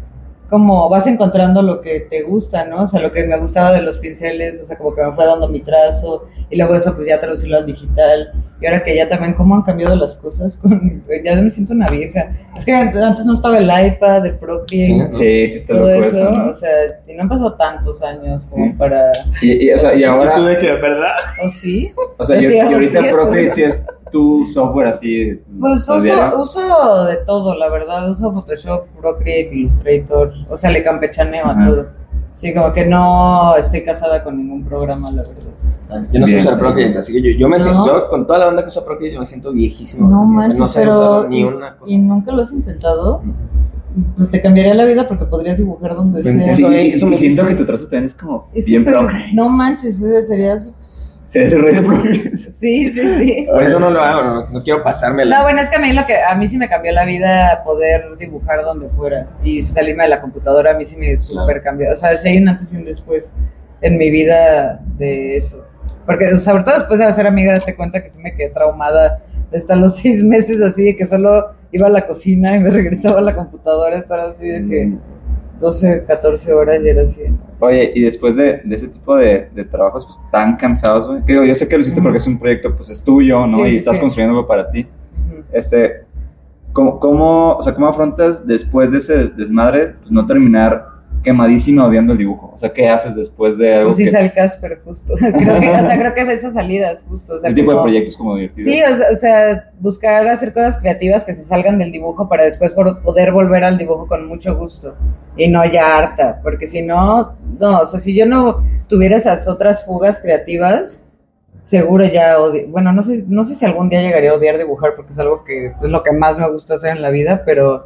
como 0.49 0.89
vas 0.89 1.05
encontrando 1.07 1.61
lo 1.61 1.81
que 1.81 2.01
te 2.09 2.23
gusta, 2.23 2.65
¿no? 2.65 2.83
O 2.83 2.87
sea, 2.87 3.01
lo 3.01 3.11
que 3.11 3.25
me 3.25 3.37
gustaba 3.37 3.71
de 3.71 3.81
los 3.81 3.99
pinceles, 3.99 4.61
o 4.61 4.65
sea, 4.65 4.77
como 4.77 4.95
que 4.95 5.01
me 5.03 5.11
fue 5.13 5.25
dando 5.25 5.47
mi 5.49 5.59
trazo 5.61 6.25
y 6.49 6.57
luego 6.57 6.75
eso 6.75 6.95
pues 6.95 7.07
ya 7.07 7.19
traducirlo 7.19 7.57
al 7.57 7.65
digital 7.65 8.31
y 8.59 8.65
ahora 8.65 8.83
que 8.83 8.95
ya 8.95 9.07
también 9.07 9.33
cómo 9.33 9.55
han 9.55 9.61
cambiado 9.63 9.95
las 9.95 10.15
cosas 10.15 10.55
con 10.57 11.03
ya 11.23 11.35
me 11.35 11.51
siento 11.51 11.73
una 11.73 11.89
vieja. 11.89 12.31
Es 12.55 12.65
que 12.65 12.73
antes 12.73 13.25
no 13.25 13.33
estaba 13.33 13.57
el 13.59 13.65
iPad, 13.87 14.25
el 14.25 14.35
Procreate, 14.35 15.09
Sí. 15.13 15.17
Sí, 15.17 15.47
sí 15.49 15.57
está 15.57 15.73
todo 15.73 15.87
loco 15.89 16.01
eso, 16.05 16.29
eso, 16.29 16.31
¿no? 16.39 16.49
o 16.51 16.55
sea, 16.55 16.69
y 17.07 17.13
no 17.13 17.23
han 17.23 17.29
pasado 17.29 17.53
tantos 17.55 18.01
años 18.01 18.49
como 18.51 18.65
Sí. 18.67 18.73
para 18.77 19.11
Y, 19.41 19.67
y, 19.69 19.73
o 19.73 19.77
sea, 19.77 19.95
y 19.95 20.03
ahora, 20.03 20.35
tú 20.35 20.43
de 20.43 20.57
que, 20.57 20.71
¿verdad? 20.73 21.13
¿o 21.43 21.49
sí? 21.49 21.91
o 22.17 22.23
sea, 22.25 22.37
y, 22.41 22.45
Sí, 22.47 22.55
y 22.55 22.59
ahorita 22.59 23.01
sí, 23.01 23.07
Procreate 23.11 23.51
sí 23.51 23.63
es 23.63 23.85
tu 24.11 24.45
software 24.45 24.87
así. 24.87 25.39
Pues 25.59 25.87
¿lo 25.87 25.97
uso, 25.97 26.41
uso 26.41 27.05
de 27.05 27.17
todo, 27.25 27.55
la 27.55 27.69
verdad. 27.69 28.09
Uso 28.11 28.31
Photoshop, 28.33 28.85
Procreate, 28.99 29.49
Illustrator. 29.53 30.31
O 30.49 30.57
sea, 30.57 30.71
le 30.71 30.83
campechaneo 30.83 31.45
a 31.47 31.65
todo. 31.65 31.85
Sí, 32.33 32.53
como 32.53 32.71
que 32.71 32.85
no 32.85 33.55
estoy 33.55 33.83
casada 33.83 34.23
con 34.23 34.37
ningún 34.37 34.63
programa, 34.63 35.09
la 35.11 35.23
verdad. 35.23 36.07
Yo 36.11 36.19
no 36.19 36.27
sé 36.27 36.33
Bien, 36.35 36.39
usar 36.45 36.53
sí. 36.55 36.59
Procreate, 36.59 36.97
así 36.99 37.13
que 37.13 37.21
yo, 37.21 37.31
yo 37.39 37.47
me 37.49 37.57
¿No? 37.57 37.63
siento, 37.63 37.85
yo 37.87 38.09
con 38.09 38.27
toda 38.27 38.39
la 38.39 38.45
banda 38.45 38.61
que 38.61 38.67
usa 38.67 38.83
Procreate, 38.85 39.15
yo 39.15 39.19
me 39.21 39.25
siento 39.25 39.51
viejísimo. 39.51 40.07
No 40.09 40.23
manches, 40.25 40.59
no 40.59 40.67
sé 40.67 40.79
pero. 40.81 40.91
usar 41.19 41.29
ni 41.29 41.39
y- 41.39 41.43
una 41.45 41.75
cosa. 41.77 41.93
¿Y 41.93 41.97
nunca 41.97 42.31
lo 42.31 42.41
has 42.43 42.51
intentado? 42.51 43.23
Pues 44.15 44.29
te 44.29 44.41
cambiaría 44.41 44.75
la 44.75 44.85
vida 44.85 45.07
porque 45.07 45.25
podrías 45.25 45.57
dibujar 45.57 45.95
donde 45.95 46.21
sea. 46.21 46.53
Sí, 46.55 46.63
Eso- 46.93 47.07
me 47.07 47.17
siento 47.17 47.47
que 47.47 47.55
tu 47.55 47.65
trazo 47.65 47.83
también 47.85 48.03
es 48.05 48.13
como 48.15 48.47
Es 48.53 48.67
bien 48.67 48.83
Procreate. 48.85 49.33
No 49.33 49.49
manches, 49.49 49.99
eh, 50.03 50.21
sería. 51.27 51.49
su- 51.49 51.55
Se 51.55 51.57
hace 51.57 51.57
rey 51.57 51.75
de 51.75 51.81
Procreate. 51.81 52.37
Sí, 52.51 52.91
sí, 52.91 52.91
sí. 53.17 53.47
Por 53.51 53.63
eso 53.63 53.79
no 53.79 53.89
lo 53.91 54.01
hago, 54.01 54.23
no, 54.23 54.49
no 54.49 54.63
quiero 54.63 54.83
pasarme 54.83 55.25
la... 55.25 55.37
No, 55.37 55.43
bueno, 55.43 55.61
es 55.61 55.69
que 55.69 55.75
a 55.75 55.79
mí 55.79 55.93
lo 55.93 56.05
que 56.05 56.21
a 56.21 56.33
mí 56.35 56.47
sí 56.47 56.57
me 56.57 56.67
cambió 56.69 56.91
la 56.91 57.05
vida 57.05 57.61
poder 57.63 58.17
dibujar 58.17 58.63
donde 58.63 58.89
fuera 58.89 59.27
y 59.43 59.61
salirme 59.63 60.03
de 60.03 60.09
la 60.09 60.21
computadora 60.21 60.71
a 60.71 60.77
mí 60.77 60.85
sí 60.85 60.95
me 60.97 61.15
súper 61.17 61.61
cambió. 61.61 61.91
O 61.91 61.95
sea, 61.95 62.17
sí 62.17 62.29
hay 62.29 62.37
un 62.39 62.49
antes 62.49 62.73
y 62.73 62.77
un 62.77 62.85
después 62.85 63.31
en 63.81 63.97
mi 63.97 64.09
vida 64.09 64.79
de 64.97 65.37
eso. 65.37 65.63
Porque 66.05 66.39
sobre 66.39 66.63
todo 66.63 66.75
después 66.75 66.99
de 66.99 67.05
hacer 67.05 67.27
amiga, 67.27 67.53
date 67.53 67.75
cuenta 67.75 68.01
que 68.01 68.09
sí 68.09 68.17
me 68.19 68.33
quedé 68.33 68.49
traumada 68.49 69.19
estar 69.51 69.77
los 69.77 69.95
seis 70.01 70.23
meses 70.23 70.61
así, 70.61 70.83
de 70.83 70.95
que 70.97 71.05
solo 71.05 71.51
iba 71.71 71.87
a 71.87 71.89
la 71.89 72.07
cocina 72.07 72.55
y 72.55 72.59
me 72.59 72.69
regresaba 72.69 73.19
a 73.19 73.21
la 73.21 73.35
computadora, 73.35 73.97
estar 73.97 74.19
así 74.21 74.47
de 74.47 74.67
que... 74.67 74.91
12, 75.59 76.05
14 76.07 76.53
horas 76.53 76.81
y 76.83 76.89
era 76.89 77.01
así. 77.01 77.21
Oye, 77.59 77.91
y 77.95 78.03
después 78.03 78.35
de, 78.35 78.61
de 78.63 78.75
ese 78.75 78.87
tipo 78.87 79.15
de, 79.15 79.49
de 79.53 79.63
trabajos 79.65 80.05
pues 80.05 80.19
tan 80.31 80.55
cansados, 80.55 81.07
güey, 81.07 81.23
que 81.25 81.33
digo, 81.33 81.45
yo 81.45 81.55
sé 81.55 81.67
que 81.67 81.75
lo 81.75 81.81
hiciste 81.81 82.01
porque 82.01 82.17
es 82.17 82.27
un 82.27 82.37
proyecto, 82.39 82.75
pues 82.75 82.89
es 82.89 83.03
tuyo, 83.03 83.47
¿no? 83.47 83.65
Sí, 83.65 83.71
y 83.71 83.75
estás 83.77 83.95
sí. 83.95 84.01
construyendo 84.01 84.37
algo 84.37 84.47
para 84.47 84.69
ti. 84.69 84.87
Este, 85.51 86.03
¿cómo, 86.73 86.99
cómo, 86.99 87.55
o 87.55 87.63
sea, 87.63 87.73
¿cómo 87.73 87.87
afrontas 87.87 88.45
después 88.45 88.91
de 88.91 88.99
ese 88.99 89.25
desmadre, 89.29 89.95
pues 89.99 90.11
no 90.11 90.25
terminar 90.25 90.96
quemadísimo 91.23 91.83
odiando 91.83 92.13
el 92.13 92.19
dibujo? 92.19 92.51
O 92.53 92.57
sea, 92.57 92.71
¿qué 92.71 92.87
haces 92.87 93.15
después 93.15 93.57
de 93.57 93.75
algo 93.75 93.89
Pues 93.89 93.97
que, 93.97 94.03
hice 94.03 94.19
el 94.19 94.33
Casper 94.33 94.79
justo. 94.83 95.13
creo 95.17 95.33
que, 95.59 95.69
o 95.69 95.85
sea, 95.85 95.99
creo 95.99 96.13
que 96.13 96.33
esas 96.33 96.53
salidas 96.53 97.03
justo. 97.09 97.35
O 97.35 97.39
sea, 97.39 97.49
ese 97.49 97.55
tipo 97.55 97.73
de 97.73 97.81
proyectos 97.81 98.15
como 98.15 98.35
divertidos? 98.35 98.71
Sí, 98.71 98.81
o 98.81 98.95
sea, 98.97 99.07
o 99.11 99.15
sea, 99.15 99.71
buscar 99.79 100.27
hacer 100.27 100.53
cosas 100.53 100.77
creativas 100.77 101.23
que 101.23 101.33
se 101.33 101.43
salgan 101.43 101.79
del 101.79 101.91
dibujo 101.91 102.29
para 102.29 102.45
después 102.45 102.73
poder 102.73 103.31
volver 103.31 103.63
al 103.63 103.77
dibujo 103.77 104.07
con 104.07 104.27
mucho 104.27 104.55
gusto 104.57 104.95
y 105.35 105.47
no 105.47 105.63
ya 105.65 105.97
harta, 105.97 106.39
porque 106.41 106.65
si 106.65 106.81
no, 106.81 107.35
no, 107.59 107.79
o 107.81 107.85
sea, 107.85 107.99
si 107.99 108.15
yo 108.17 108.25
no 108.25 108.61
tuviera 108.87 109.17
esas 109.17 109.47
otras 109.47 109.85
fugas 109.85 110.19
creativas, 110.19 111.03
seguro 111.61 112.05
ya 112.05 112.37
odi- 112.39 112.65
bueno, 112.69 112.93
no 112.93 113.03
sé, 113.03 113.25
no 113.27 113.43
sé 113.43 113.53
si 113.55 113.65
algún 113.65 113.89
día 113.89 114.01
llegaría 114.01 114.31
a 114.31 114.35
odiar 114.35 114.57
dibujar 114.57 114.95
porque 114.95 115.11
es 115.13 115.19
algo 115.19 115.43
que 115.43 115.67
es 115.67 115.73
lo 115.81 116.01
que 116.01 116.11
más 116.13 116.39
me 116.39 116.49
gusta 116.49 116.75
hacer 116.75 116.95
en 116.95 117.01
la 117.01 117.09
vida, 117.09 117.43
pero 117.45 117.85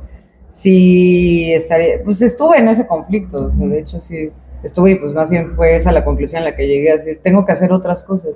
sí 0.52 1.52
estaría, 1.54 2.04
pues 2.04 2.22
estuve 2.22 2.60
en 2.60 2.68
ese 2.68 2.86
conflicto, 2.86 3.48
o 3.48 3.58
sea, 3.58 3.68
de 3.68 3.80
hecho 3.80 4.00
sí 4.00 4.30
estuve 4.62 4.92
y 4.92 4.96
pues 4.96 5.14
más 5.14 5.32
bien 5.32 5.56
fue 5.56 5.76
esa 5.76 5.92
la 5.92 6.06
conclusión 6.06 6.44
a 6.44 6.46
la 6.46 6.56
que 6.56 6.68
llegué, 6.68 6.92
así, 6.92 7.16
tengo 7.16 7.44
que 7.46 7.54
hacer 7.54 7.72
otras 7.72 8.04
cosas. 8.04 8.36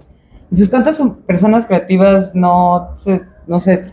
Y 0.50 0.56
pues 0.56 0.70
cuántas 0.70 0.98
son 0.98 1.18
personas 1.18 1.66
creativas 1.66 2.34
no 2.34 2.94
sé, 2.98 3.22
no 3.46 3.60
sé, 3.60 3.86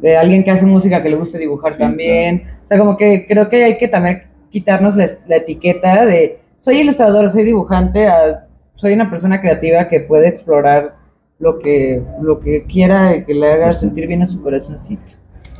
de 0.00 0.16
alguien 0.16 0.42
que 0.42 0.50
hace 0.50 0.66
música 0.66 1.02
que 1.02 1.10
le 1.10 1.16
guste 1.16 1.38
dibujar 1.38 1.74
Sí, 1.74 1.78
también. 1.78 2.44
O 2.64 2.68
sea, 2.68 2.78
como 2.78 2.96
que 2.96 3.26
creo 3.26 3.48
que 3.48 3.64
hay 3.64 3.78
que 3.78 3.88
también 3.88 4.24
quitarnos 4.50 4.96
la, 4.96 5.06
la 5.26 5.36
etiqueta 5.36 6.06
de 6.06 6.40
soy 6.58 6.78
ilustrador, 6.78 7.30
soy 7.30 7.44
dibujante, 7.44 8.08
a, 8.08 8.46
soy 8.76 8.94
una 8.94 9.10
persona 9.10 9.40
creativa 9.40 9.88
que 9.88 10.00
puede 10.00 10.28
explorar 10.28 10.96
lo 11.38 11.58
que, 11.58 12.02
lo 12.20 12.40
que 12.40 12.64
quiera 12.64 13.24
que 13.24 13.34
le 13.34 13.52
haga 13.52 13.72
sentir 13.72 14.06
bien 14.06 14.22
a 14.22 14.26
su 14.26 14.42
corazoncito. 14.42 15.14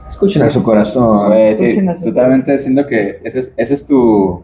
Escuchen 0.09 0.43
a 0.43 0.51
su 0.51 0.63
corazón. 0.63 1.29
Güey, 1.29 1.57
sí, 1.57 1.87
a 1.87 1.97
su 1.97 2.05
totalmente 2.07 2.59
siento 2.59 2.87
que 2.87 3.21
ese 3.25 3.41
es, 3.41 3.53
ese 3.57 3.75
es 3.75 3.87
tu, 3.87 4.43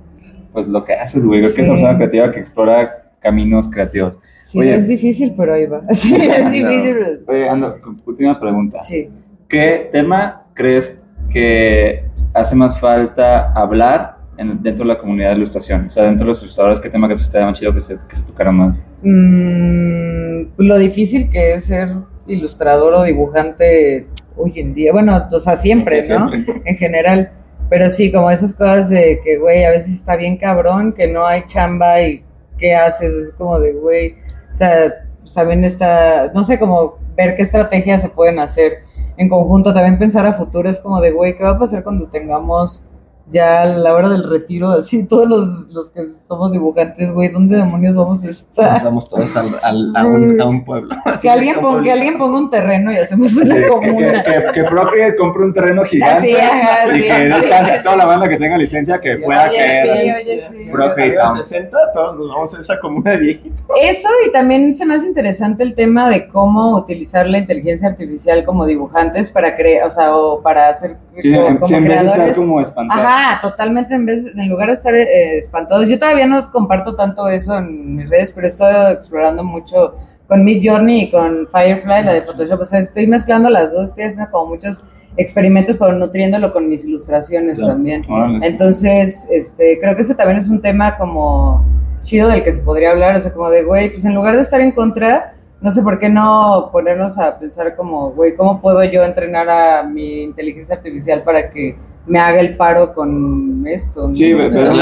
pues 0.52 0.66
lo 0.68 0.84
que 0.84 0.94
haces, 0.94 1.24
güey, 1.24 1.44
es 1.44 1.54
que 1.54 1.62
es 1.62 1.68
una 1.68 1.76
persona 1.76 1.96
creativa 1.96 2.32
que 2.32 2.40
explora 2.40 3.02
caminos 3.20 3.68
creativos. 3.68 4.18
Sí, 4.42 4.60
Oye. 4.60 4.74
es 4.74 4.86
difícil, 4.88 5.34
pero 5.36 5.54
ahí 5.54 5.66
va. 5.66 5.82
Sí, 5.92 6.14
es 6.14 6.50
difícil. 6.52 6.96
pero- 6.98 7.18
Oye, 7.28 7.48
Ando, 7.48 7.76
última 8.06 8.38
pregunta. 8.38 8.82
Sí. 8.82 9.08
¿Qué 9.48 9.88
tema 9.92 10.42
crees 10.54 11.02
que 11.32 12.04
hace 12.34 12.54
más 12.54 12.78
falta 12.78 13.52
hablar 13.52 14.16
en- 14.36 14.62
dentro 14.62 14.84
de 14.84 14.92
la 14.92 14.98
comunidad 14.98 15.30
de 15.30 15.36
ilustración? 15.36 15.86
O 15.86 15.90
sea, 15.90 16.04
dentro 16.04 16.26
de 16.26 16.30
los 16.30 16.42
ilustradores, 16.42 16.78
¿qué 16.80 16.90
tema 16.90 17.08
que 17.08 17.16
se 17.16 17.24
estaría 17.24 17.46
más 17.46 17.58
chido 17.58 17.74
que 17.74 17.80
se, 17.80 17.96
que 18.08 18.16
se 18.16 18.22
tocara 18.22 18.52
más? 18.52 18.76
Mm, 19.02 20.42
lo 20.58 20.78
difícil 20.78 21.30
que 21.30 21.54
es 21.54 21.64
ser 21.64 21.88
ilustrador 22.26 22.94
o 22.94 23.02
dibujante 23.04 24.06
hoy 24.36 24.52
en 24.56 24.74
día. 24.74 24.92
Bueno, 24.92 25.28
o 25.30 25.40
sea, 25.40 25.56
siempre, 25.56 26.06
¿no? 26.08 26.28
Siempre. 26.30 26.62
En 26.64 26.76
general. 26.76 27.32
Pero 27.70 27.88
sí, 27.88 28.12
como 28.12 28.30
esas 28.30 28.52
cosas 28.52 28.90
de 28.90 29.20
que, 29.24 29.38
güey, 29.38 29.64
a 29.64 29.70
veces 29.70 29.94
está 29.94 30.16
bien 30.16 30.36
cabrón, 30.36 30.92
que 30.92 31.08
no 31.08 31.26
hay 31.26 31.44
chamba 31.46 32.02
y 32.02 32.22
qué 32.58 32.74
haces. 32.74 33.14
Es 33.14 33.32
como 33.32 33.58
de, 33.58 33.72
güey, 33.72 34.14
o 34.52 34.56
sea, 34.56 34.92
también 35.34 35.64
está, 35.64 36.30
no 36.34 36.44
sé, 36.44 36.58
como 36.58 36.98
ver 37.16 37.36
qué 37.36 37.42
estrategias 37.42 38.02
se 38.02 38.08
pueden 38.10 38.38
hacer 38.38 38.84
en 39.16 39.28
conjunto. 39.28 39.72
También 39.72 39.98
pensar 39.98 40.26
a 40.26 40.34
futuro 40.34 40.68
es 40.68 40.78
como 40.78 41.00
de, 41.00 41.12
güey, 41.12 41.36
¿qué 41.36 41.42
va 41.42 41.50
a 41.50 41.58
pasar 41.58 41.82
cuando 41.82 42.08
tengamos 42.08 42.84
ya 43.30 43.64
la 43.64 43.94
hora 43.94 44.08
del 44.10 44.28
retiro? 44.28 44.70
Así, 44.70 45.04
todos 45.04 45.28
los, 45.28 45.48
los 45.72 45.90
que 45.90 46.06
somos 46.08 46.52
dibujantes, 46.52 47.10
güey, 47.12 47.28
¿dónde 47.30 47.56
demonios 47.56 47.96
vamos 47.96 48.22
a 48.22 48.26
Nos 48.26 48.36
estar? 48.40 48.84
vamos 48.84 49.08
todos 49.08 49.34
al- 49.36 49.54
al- 49.62 49.92
a, 49.96 50.06
un, 50.06 50.40
a 50.40 50.44
un 50.46 50.64
pueblo. 50.64 50.94
Que 51.22 51.30
alguien, 51.30 51.60
ponga, 51.60 51.82
que 51.82 51.92
alguien 51.92 52.18
ponga 52.18 52.38
un 52.38 52.50
terreno 52.50 52.92
y 52.92 52.96
hacemos 52.98 53.34
una 53.36 53.54
que, 53.54 53.66
comuna. 53.68 54.22
que, 54.22 54.42
que 54.52 54.64
Procreate 54.68 55.16
compre 55.16 55.44
un 55.44 55.52
terreno 55.54 55.84
gigante 55.84 56.34
Así, 56.34 56.34
ajá, 56.36 56.88
y 56.96 57.00
sí. 57.00 57.08
que 57.08 57.14
de 57.24 57.44
chance 57.44 57.72
a 57.72 57.82
toda 57.82 57.96
la 57.96 58.04
banda 58.06 58.28
que 58.28 58.36
tenga 58.36 58.58
licencia 58.58 59.00
que 59.00 59.16
pueda 59.16 59.48
Oye, 59.48 59.56
caer. 59.56 59.86
sí, 59.86 60.10
oye, 60.30 60.40
sí. 60.64 60.70
Procreate 60.70 61.02
Arriba 61.18 61.24
Town. 61.26 61.36
de 61.38 61.44
60, 61.44 61.78
todos 61.94 62.18
nos 62.18 62.28
vamos 62.28 62.54
a 62.54 62.60
esa 62.60 62.78
comuna 62.80 63.12
de 63.12 63.18
viejitos. 63.18 63.66
Eso 63.82 64.08
y 64.28 64.32
también 64.32 64.74
se 64.74 64.84
me 64.84 64.94
hace 64.94 65.06
interesante 65.06 65.62
el 65.62 65.74
tema 65.74 66.10
de 66.10 66.28
cómo 66.28 66.76
utilizar 66.76 67.26
la 67.26 67.38
inteligencia 67.38 67.88
artificial 67.88 68.44
como 68.44 68.66
dibujantes 68.66 69.30
para 69.30 69.56
crear, 69.56 69.86
o 69.88 69.90
sea, 69.90 70.14
o 70.16 70.42
para 70.42 70.68
hacer 70.68 70.96
Sí, 71.16 71.32
como, 71.32 71.46
en, 71.46 71.54
como 71.58 71.66
sí, 71.68 71.74
en 71.74 71.82
vez 71.84 71.90
de 71.90 71.96
estar 71.96 72.12
creadores. 72.14 72.36
como 72.36 72.60
espantado. 72.60 73.00
Ajá, 73.14 73.40
totalmente 73.40 73.94
en 73.94 74.06
vez, 74.06 74.26
en 74.34 74.48
lugar 74.48 74.68
de 74.68 74.74
estar 74.74 74.94
eh, 74.94 75.38
espantados. 75.38 75.88
Yo 75.88 75.98
todavía 75.98 76.26
no 76.26 76.50
comparto 76.50 76.94
tanto 76.94 77.28
eso 77.28 77.56
en 77.58 77.96
mis 77.96 78.08
redes, 78.08 78.32
pero 78.32 78.46
he 78.46 78.50
estado 78.50 78.90
explorando 78.90 79.44
mucho 79.44 79.96
con 80.26 80.44
Mid 80.44 80.62
Journey 80.68 81.02
y 81.02 81.10
con 81.10 81.46
Firefly, 81.52 82.04
la 82.04 82.12
de 82.14 82.22
Photoshop. 82.22 82.60
O 82.60 82.64
sea, 82.64 82.78
estoy 82.80 83.06
mezclando 83.06 83.50
las 83.50 83.72
dos, 83.72 83.90
estoy 83.90 84.04
haciendo 84.04 84.30
como 84.30 84.46
muchos 84.46 84.82
experimentos, 85.16 85.76
pero 85.78 85.92
nutriéndolo 85.92 86.52
con 86.52 86.68
mis 86.68 86.84
ilustraciones 86.84 87.58
Claro. 87.58 87.74
también. 87.74 88.04
Órale. 88.10 88.44
Entonces, 88.46 89.28
este, 89.30 89.78
creo 89.80 89.94
que 89.94 90.02
ese 90.02 90.14
también 90.14 90.38
es 90.38 90.48
un 90.50 90.60
tema 90.60 90.96
como 90.96 91.64
chido 92.02 92.28
del 92.28 92.42
que 92.42 92.52
se 92.52 92.60
podría 92.60 92.90
hablar, 92.90 93.16
o 93.16 93.20
sea, 93.20 93.32
como 93.32 93.48
de, 93.50 93.62
güey, 93.64 93.90
pues 93.90 94.04
en 94.04 94.14
lugar 94.14 94.34
de 94.34 94.42
estar 94.42 94.60
en 94.60 94.72
contra, 94.72 95.34
no 95.60 95.70
sé 95.70 95.82
por 95.82 95.98
qué 95.98 96.08
no 96.10 96.68
ponernos 96.72 97.18
a 97.18 97.38
pensar 97.38 97.76
como, 97.76 98.10
güey, 98.10 98.34
¿cómo 98.34 98.60
puedo 98.60 98.82
yo 98.84 99.02
entrenar 99.04 99.48
a 99.48 99.82
mi 99.84 100.22
inteligencia 100.22 100.76
artificial 100.76 101.22
para 101.22 101.48
que 101.50 101.76
me 102.06 102.18
haga 102.18 102.40
el 102.40 102.56
paro 102.56 102.92
con 102.94 103.66
esto? 103.66 104.08
¿no? 104.08 104.14
Sí, 104.14 104.32
O 104.34 104.38
sea, 104.38 104.48
pero 104.50 104.72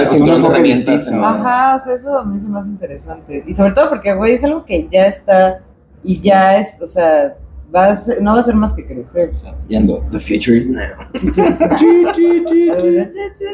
es. 0.95 1.25
Ajá, 1.25 1.77
o 1.77 1.79
sea, 1.79 1.95
eso 1.95 2.19
a 2.19 2.25
mí 2.25 2.41
hace 2.59 2.69
interesante. 2.69 3.45
Y 3.47 3.55
sobre 3.55 3.73
todo 3.73 3.89
porque, 3.91 4.15
güey, 4.15 4.35
es 4.35 4.45
algo 4.45 4.65
que 4.65 4.87
ya 4.89 5.07
está 5.07 5.61
y 6.03 6.21
ya 6.21 6.59
es, 6.59 6.77
o 6.81 6.87
sea, 6.87 7.37
va 7.75 7.89
a 7.89 7.95
ser- 7.95 8.21
no 8.21 8.35
va 8.35 8.41
a 8.41 8.43
ser 8.43 8.55
más 8.55 8.73
que 8.73 8.85
crecer. 8.85 9.31
Yendo, 9.69 10.05
the 10.11 10.19
future 10.19 10.57
is 10.57 10.69
now. 10.69 10.83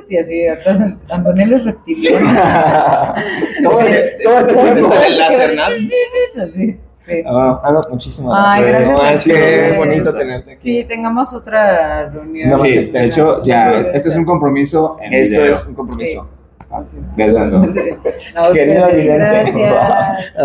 y 0.08 0.16
así, 0.16 0.40
entonces, 0.40 0.94
Antonello 1.10 1.56
es 1.56 1.64
reptiliano. 1.64 2.26
Ah, 7.26 7.60
ah, 7.64 7.72
no, 7.72 7.80
muchísimas 7.90 8.34
Ay, 8.38 8.64
gracias. 8.64 8.88
gracias 9.00 9.10
a 9.10 9.12
es 9.14 9.24
que 9.72 9.78
bonito 9.78 10.12
tenerte 10.14 10.50
aquí. 10.52 10.60
Sí, 10.60 10.84
tengamos 10.88 11.32
otra 11.32 12.08
reunión. 12.10 12.50
No, 12.50 12.56
Sí, 12.58 12.74
de 12.84 13.04
hecho, 13.04 13.36
Sí, 13.40 13.48
ya, 13.48 13.72
sí, 13.74 13.82
sí. 13.84 13.90
este 13.94 14.08
es 14.10 14.16
un 14.16 14.24
compromiso 14.24 14.96
en 15.00 15.14
Esto 15.14 15.40
video. 15.40 15.54
es 15.54 15.66
un 15.66 15.74
compromiso. 15.74 16.28
Ah, 16.70 16.84
sí. 16.84 16.98
Gracias. 17.16 17.46
No, 17.50 17.62
Querido. 18.52 18.88
Gracias. 18.92 20.24